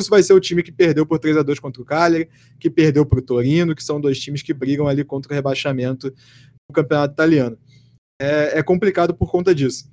[0.00, 2.28] ou se vai ser o time que perdeu por 3 a 2 contra o Cagliari,
[2.58, 6.12] que perdeu para o Torino, que são dois times que brigam ali contra o rebaixamento
[6.68, 7.58] no campeonato italiano
[8.20, 9.90] é, é complicado por conta disso.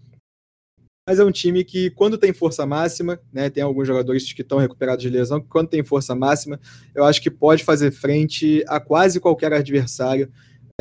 [1.07, 4.57] Mas é um time que, quando tem força máxima, né, tem alguns jogadores que estão
[4.57, 6.59] recuperados de lesão, quando tem força máxima,
[6.95, 10.31] eu acho que pode fazer frente a quase qualquer adversário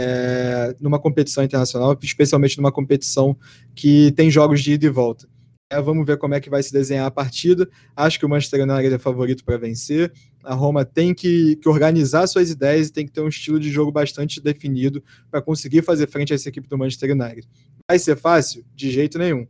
[0.00, 3.36] é, numa competição internacional, especialmente numa competição
[3.74, 5.28] que tem jogos de ida e volta.
[5.70, 7.68] É, vamos ver como é que vai se desenhar a partida.
[7.96, 10.12] Acho que o Manchester United é favorito para vencer.
[10.42, 13.70] A Roma tem que, que, organizar suas ideias e tem que ter um estilo de
[13.70, 17.48] jogo bastante definido para conseguir fazer frente a essa equipe do Manchester United.
[17.88, 18.64] Vai ser fácil?
[18.74, 19.46] De jeito nenhum.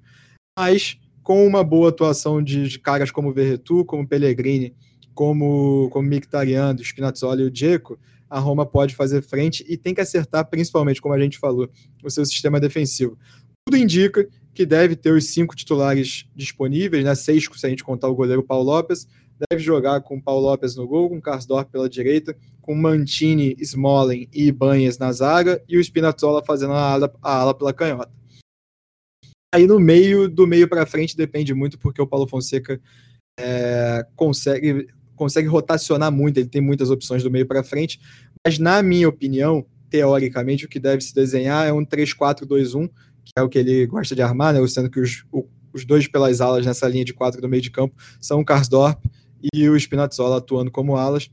[0.57, 4.75] Mas com uma boa atuação de, de caras como Verretu, como Pellegrini,
[5.15, 7.99] como, como Mkhitaryan, Spinazzola e o Dzeko,
[8.29, 11.69] a Roma pode fazer frente e tem que acertar, principalmente, como a gente falou,
[12.03, 13.19] o seu sistema defensivo.
[13.67, 17.15] Tudo indica que deve ter os cinco titulares disponíveis, né?
[17.15, 19.07] Seis se a gente contar o goleiro Paulo Lopes,
[19.51, 24.47] deve jogar com Paulo Lopes no gol, com Karsdorp pela direita, com Mantini, Smolen e
[24.47, 28.13] Ibanez na zaga e o Spinazzola fazendo a ala, a ala pela canhota.
[29.55, 32.81] Aí no meio, do meio para frente depende muito porque o Paulo Fonseca
[33.39, 38.01] é, consegue consegue rotacionar muito, ele tem muitas opções do meio para frente,
[38.45, 42.91] mas na minha opinião, teoricamente o que deve se desenhar é um 3-4-2-1,
[43.25, 46.07] que é o que ele gosta de armar, né, sendo que os, o, os dois
[46.07, 49.05] pelas alas nessa linha de quatro do meio de campo são o Karsdorp
[49.53, 51.31] e o Spinazzola atuando como alas.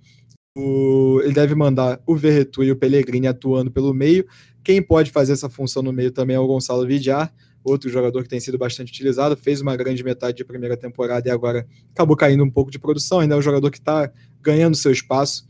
[0.58, 4.26] O, ele deve mandar o Verretu e o Pellegrini atuando pelo meio.
[4.64, 7.34] Quem pode fazer essa função no meio também é o Gonçalo Vidiar,
[7.64, 11.32] outro jogador que tem sido bastante utilizado, fez uma grande metade de primeira temporada e
[11.32, 13.20] agora acabou caindo um pouco de produção.
[13.20, 14.12] Ainda é um jogador que está
[14.42, 15.46] ganhando seu espaço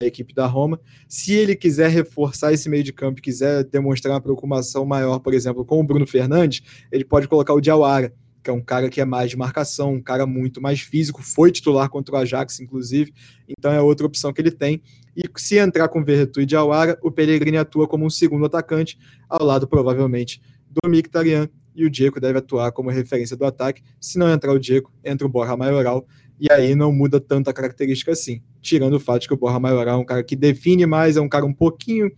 [0.00, 0.78] na equipe da Roma.
[1.08, 5.64] Se ele quiser reforçar esse meio de campo, quiser demonstrar uma preocupação maior, por exemplo,
[5.64, 9.04] com o Bruno Fernandes, ele pode colocar o Diawara que é um cara que é
[9.04, 13.12] mais de marcação, um cara muito mais físico, foi titular contra o Ajax, inclusive,
[13.48, 14.80] então é outra opção que ele tem.
[15.16, 18.96] E se entrar com Verretu e Diawara, o Pellegrini atua como um segundo atacante,
[19.28, 20.40] ao lado, provavelmente,
[20.70, 23.82] do Mkhitaryan, e o Diego deve atuar como referência do ataque.
[24.00, 26.06] Se não entrar o Diego, entra o Borja Maioral,
[26.38, 29.98] e aí não muda tanta característica assim, tirando o fato de que o Borja Maioral
[29.98, 32.10] é um cara que define mais, é um cara um pouquinho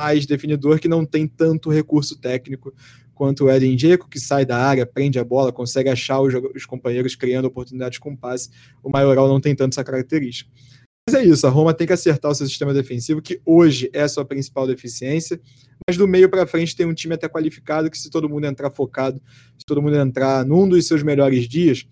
[0.00, 2.72] mais definidor, que não tem tanto recurso técnico
[3.14, 6.64] quanto o Eden Dzeko, que sai da área, prende a bola, consegue achar os, os
[6.64, 8.48] companheiros criando oportunidades com passe.
[8.82, 10.48] O Maioral não tem tanto essa característica.
[11.08, 14.02] Mas é isso, a Roma tem que acertar o seu sistema defensivo, que hoje é
[14.02, 15.40] a sua principal deficiência,
[15.88, 18.70] mas do meio para frente tem um time até qualificado que se todo mundo entrar
[18.70, 19.20] focado,
[19.58, 21.88] se todo mundo entrar num dos seus melhores dias,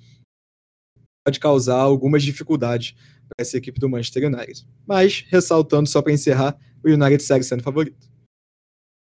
[1.26, 2.92] pode causar algumas dificuldades
[3.28, 4.64] para essa equipe do Manchester United.
[4.86, 8.08] Mas, ressaltando só para encerrar, o United segue sendo favorito.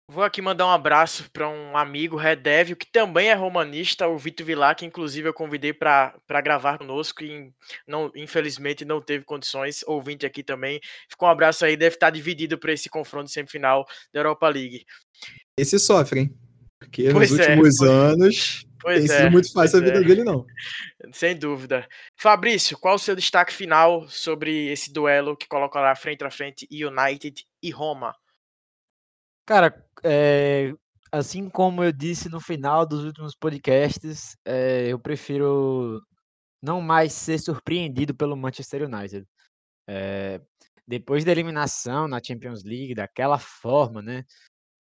[0.08, 4.46] Vou aqui mandar um abraço para um amigo, Redevio, que também é romanista, o Vitor
[4.46, 6.14] Vilar, que inclusive eu convidei para
[6.44, 7.52] gravar conosco e
[7.88, 9.84] não, infelizmente não teve condições.
[9.88, 10.80] Ouvinte aqui também.
[11.10, 14.86] Ficou um abraço aí, deve estar dividido para esse confronto semifinal da Europa League.
[15.58, 16.38] Esse sofre, hein?
[16.78, 20.00] Porque pois nos é, últimos pois, anos pois tem é, sido muito fácil a vida
[20.00, 20.04] é.
[20.04, 20.46] dele, não.
[21.14, 21.88] Sem dúvida.
[22.18, 26.68] Fabrício, qual o seu destaque final sobre esse duelo que coloca lá frente a frente
[26.72, 28.16] United e Roma?
[29.46, 30.74] Cara, é,
[31.12, 36.02] assim como eu disse no final dos últimos podcasts, é, eu prefiro
[36.62, 39.28] não mais ser surpreendido pelo Manchester United.
[39.88, 40.40] É,
[40.88, 44.24] depois da eliminação na Champions League, daquela forma, né?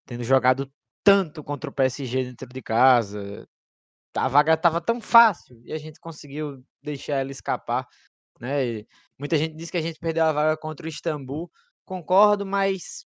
[0.05, 0.71] Tendo jogado
[1.03, 3.47] tanto contra o PSG dentro de casa,
[4.15, 7.87] a vaga estava tão fácil e a gente conseguiu deixar ela escapar,
[8.39, 8.65] né?
[8.65, 8.87] E
[9.19, 11.51] muita gente diz que a gente perdeu a vaga contra o Istambul.
[11.85, 13.05] Concordo, mas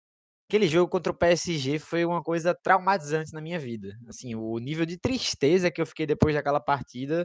[0.50, 3.96] Aquele jogo contra o PSG foi uma coisa traumatizante na minha vida.
[4.08, 7.24] Assim, o nível de tristeza que eu fiquei depois daquela partida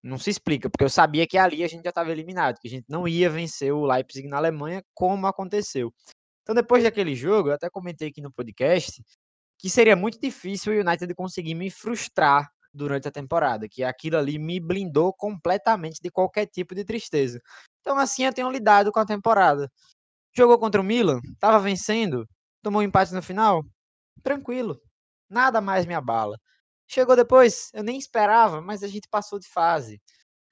[0.00, 2.70] não se explica, porque eu sabia que ali a gente já estava eliminado, que a
[2.70, 5.92] gente não ia vencer o Leipzig na Alemanha, como aconteceu.
[6.42, 9.02] Então, depois daquele jogo, eu até comentei aqui no podcast
[9.58, 14.38] que seria muito difícil o United conseguir me frustrar durante a temporada, que aquilo ali
[14.38, 17.40] me blindou completamente de qualquer tipo de tristeza.
[17.80, 19.70] Então, assim, eu tenho lidado com a temporada.
[20.36, 22.28] Jogou contra o Milan, estava vencendo,
[22.62, 23.64] tomou um empate no final,
[24.22, 24.80] tranquilo,
[25.30, 26.38] nada mais me abala.
[26.88, 30.00] Chegou depois, eu nem esperava, mas a gente passou de fase.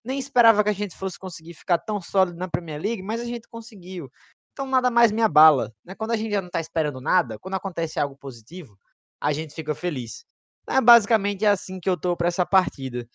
[0.05, 3.25] Nem esperava que a gente fosse conseguir ficar tão sólido na Premier League, mas a
[3.25, 4.11] gente conseguiu.
[4.53, 5.73] Então nada mais me abala.
[5.85, 5.95] Né?
[5.95, 8.79] Quando a gente já não está esperando nada, quando acontece algo positivo,
[9.21, 10.25] a gente fica feliz.
[10.69, 13.07] É basicamente assim que eu tô para essa partida.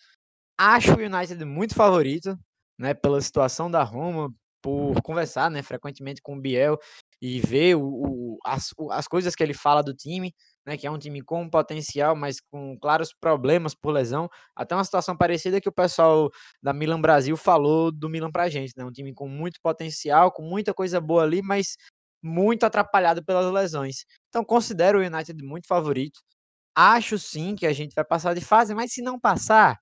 [0.58, 2.36] Acho o United muito favorito,
[2.78, 4.32] né, pela situação da Roma,
[4.62, 6.78] por conversar, né, frequentemente com o Biel
[7.22, 10.34] e ver o, o, as, as coisas que ele fala do time,
[10.66, 14.28] né, que é um time com potencial, mas com claros problemas por lesão.
[14.56, 16.30] Até uma situação parecida que o pessoal
[16.62, 20.42] da Milan Brasil falou do Milan pra gente, né, um time com muito potencial, com
[20.42, 21.76] muita coisa boa ali, mas
[22.22, 24.04] muito atrapalhado pelas lesões.
[24.28, 26.20] Então considero o United muito favorito.
[26.82, 29.78] Acho sim que a gente vai passar de fase, mas se não passar,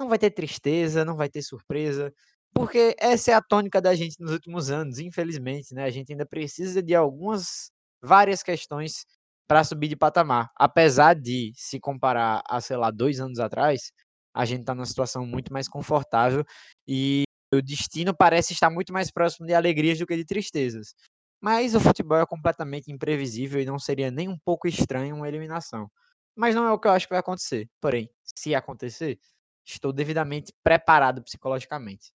[0.00, 2.12] não vai ter tristeza, não vai ter surpresa.
[2.54, 5.84] Porque essa é a tônica da gente nos últimos anos, infelizmente, né?
[5.84, 7.70] A gente ainda precisa de algumas,
[8.02, 9.06] várias questões
[9.48, 10.50] para subir de patamar.
[10.58, 13.92] Apesar de, se comparar a, sei lá, dois anos atrás,
[14.34, 16.44] a gente está numa situação muito mais confortável
[16.88, 17.24] e
[17.54, 20.94] o destino parece estar muito mais próximo de alegrias do que de tristezas.
[21.40, 25.88] Mas o futebol é completamente imprevisível e não seria nem um pouco estranho uma eliminação.
[26.34, 27.68] Mas não é o que eu acho que vai acontecer.
[27.80, 29.18] Porém, se acontecer,
[29.64, 32.12] estou devidamente preparado psicologicamente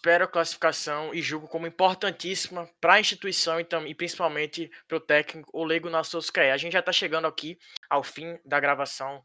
[0.00, 5.00] espero a classificação e julgo como importantíssima para a instituição e, e principalmente para o
[5.00, 6.52] técnico Olego Nassoscaé.
[6.52, 9.22] A gente já está chegando aqui ao fim da gravação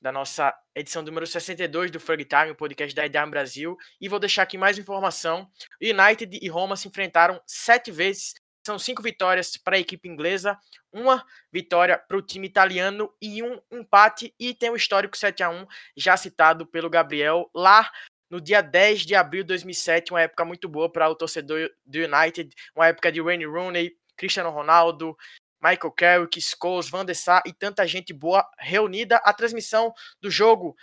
[0.00, 3.76] da nossa edição número 62 do Ferg Time, o podcast da Idearm Brasil.
[4.00, 5.50] E vou deixar aqui mais informação.
[5.80, 8.32] United e Roma se enfrentaram sete vezes.
[8.66, 10.58] São cinco vitórias para a equipe inglesa,
[10.90, 14.34] uma vitória para o time italiano e um empate.
[14.40, 17.90] E tem o histórico 7 a 1 já citado pelo Gabriel lá
[18.30, 21.98] no dia 10 de abril de 2007, uma época muito boa para o torcedor do
[21.98, 25.16] United, uma época de Wayne Rooney, Cristiano Ronaldo,
[25.62, 29.16] Michael Carrick, Scholes, Van der Sar e tanta gente boa reunida.
[29.18, 30.74] A transmissão do jogo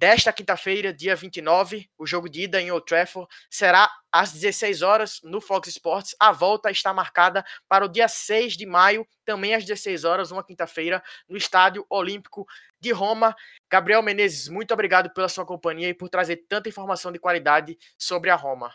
[0.00, 5.20] desta quinta-feira, dia 29, o jogo de ida em Old Trafford, será às 16 horas
[5.22, 6.16] no Fox Sports.
[6.18, 10.42] A volta está marcada para o dia 6 de maio, também às 16 horas, uma
[10.42, 12.46] quinta-feira, no Estádio Olímpico
[12.80, 13.36] de Roma.
[13.70, 18.30] Gabriel Menezes, muito obrigado pela sua companhia e por trazer tanta informação de qualidade sobre
[18.30, 18.72] a Roma.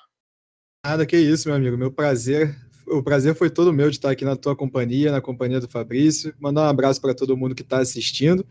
[0.86, 1.76] Nada que isso, meu amigo.
[1.76, 2.56] Meu prazer
[2.88, 6.36] o prazer foi todo meu de estar aqui na tua companhia, na companhia do Fabrício.
[6.40, 8.46] Mandar um abraço para todo mundo que está assistindo.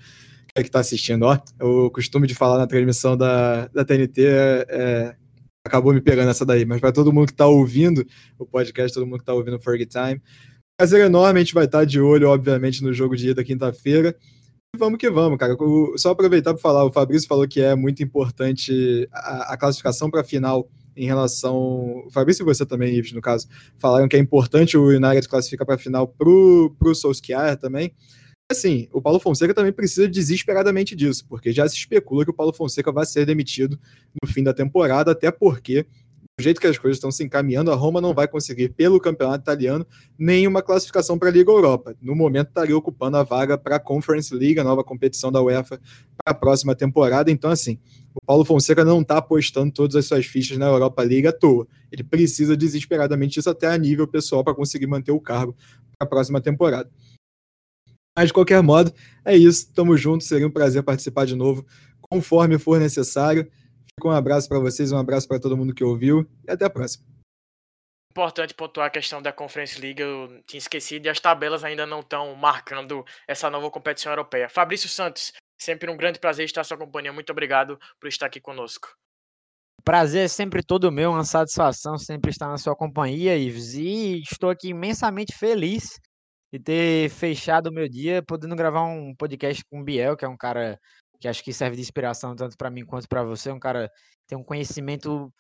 [0.56, 1.36] Que está assistindo, ó.
[1.60, 5.16] O costume de falar na transmissão da, da TNT é, é,
[5.66, 6.64] acabou me pegando essa daí.
[6.64, 8.06] Mas para todo mundo que está ouvindo
[8.38, 10.22] o podcast, todo mundo que está ouvindo o Ferg Time,
[10.78, 11.40] prazer enorme.
[11.40, 14.14] A gente vai estar de olho, obviamente, no jogo de ida quinta-feira.
[14.76, 15.54] Vamos que vamos, cara.
[15.54, 20.08] O, só aproveitar para falar, o Fabrício falou que é muito importante a, a classificação
[20.08, 22.04] para a final em relação.
[22.06, 25.66] O Fabrício e você também, Ives, no caso, falaram que é importante o United classificar
[25.66, 27.92] para a final pro, pro Solskjaer também.
[28.50, 32.52] Assim, o Paulo Fonseca também precisa desesperadamente disso, porque já se especula que o Paulo
[32.52, 33.78] Fonseca vai ser demitido
[34.22, 35.86] no fim da temporada, até porque
[36.36, 39.42] do jeito que as coisas estão se encaminhando, a Roma não vai conseguir, pelo campeonato
[39.42, 39.86] italiano,
[40.18, 41.94] nenhuma classificação para a Liga Europa.
[42.02, 45.78] No momento, estaria ocupando a vaga para a Conference League, a nova competição da UEFA,
[46.16, 47.30] para a próxima temporada.
[47.30, 47.78] Então, assim,
[48.12, 51.68] o Paulo Fonseca não está apostando todas as suas fichas na Europa League à toa.
[51.90, 55.54] Ele precisa desesperadamente disso até a nível pessoal para conseguir manter o cargo
[55.96, 56.90] para a próxima temporada.
[58.16, 58.92] Mas, de qualquer modo,
[59.24, 59.72] é isso.
[59.72, 60.24] Tamo junto.
[60.24, 61.66] Seria um prazer participar de novo,
[62.00, 63.50] conforme for necessário.
[64.02, 67.04] Um abraço para vocês, um abraço para todo mundo que ouviu e até a próxima.
[68.10, 72.00] Importante pontuar a questão da Conference League, eu tinha esquecido, e as tabelas ainda não
[72.00, 74.48] estão marcando essa nova competição europeia.
[74.48, 77.12] Fabrício Santos, sempre um grande prazer estar à sua companhia.
[77.12, 78.88] Muito obrigado por estar aqui conosco.
[79.84, 83.74] Prazer é sempre todo meu, uma satisfação sempre estar na sua companhia, Ives.
[83.74, 85.98] E estou aqui imensamente feliz
[86.54, 90.28] de ter fechado o meu dia podendo gravar um podcast com o Biel, que é
[90.28, 90.78] um cara
[91.20, 93.50] que acho que serve de inspiração tanto para mim quanto para você.
[93.50, 95.32] Um cara que tem um conhecimento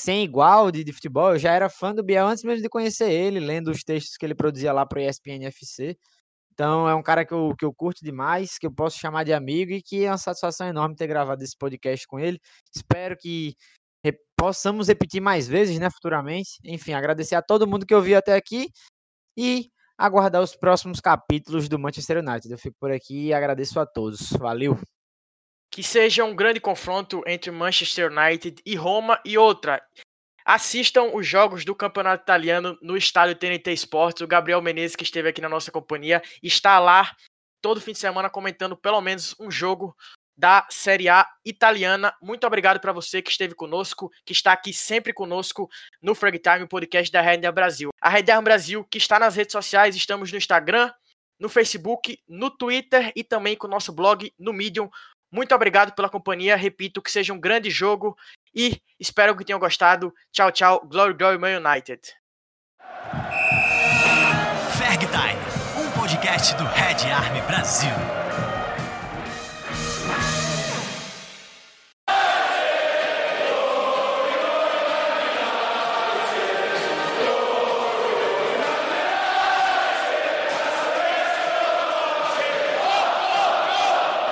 [0.00, 1.32] sem igual de, de, futebol.
[1.32, 4.24] Eu já era fã do Biel antes mesmo de conhecer ele, lendo os textos que
[4.24, 5.98] ele produzia lá para o ESPN FC.
[6.54, 9.34] Então é um cara que eu, que eu curto demais, que eu posso chamar de
[9.34, 12.40] amigo e que é uma satisfação enorme ter gravado esse podcast com ele.
[12.74, 13.54] Espero que
[14.02, 16.52] re possamos repetir mais vezes, né, futuramente.
[16.64, 18.70] Enfim, agradecer a todo mundo que ouviu até aqui
[19.36, 19.68] e
[19.98, 22.50] aguardar os próximos capítulos do Manchester United.
[22.50, 24.30] Eu fico por aqui e agradeço a todos.
[24.32, 24.78] Valeu!
[25.74, 29.82] que seja um grande confronto entre Manchester United e Roma e outra.
[30.44, 34.20] Assistam os jogos do Campeonato Italiano no estádio TNT Sports.
[34.20, 37.10] O Gabriel Menezes, que esteve aqui na nossa companhia, está lá
[37.60, 39.96] todo fim de semana comentando pelo menos um jogo
[40.36, 42.14] da Série A italiana.
[42.20, 45.68] Muito obrigado para você que esteve conosco, que está aqui sempre conosco
[46.02, 47.90] no Frag Time, podcast da Red Brasil.
[48.00, 50.92] A Red Brasil, que está nas redes sociais, estamos no Instagram,
[51.38, 54.90] no Facebook, no Twitter e também com o nosso blog no Medium.
[55.30, 56.56] Muito obrigado pela companhia.
[56.56, 58.16] Repito que seja um grande jogo
[58.54, 60.14] e espero que tenham gostado.
[60.30, 60.86] Tchau, tchau.
[60.86, 62.00] Glory, glory, Man United.
[64.78, 68.43] Ferg Time, um podcast do Red Army Brasil.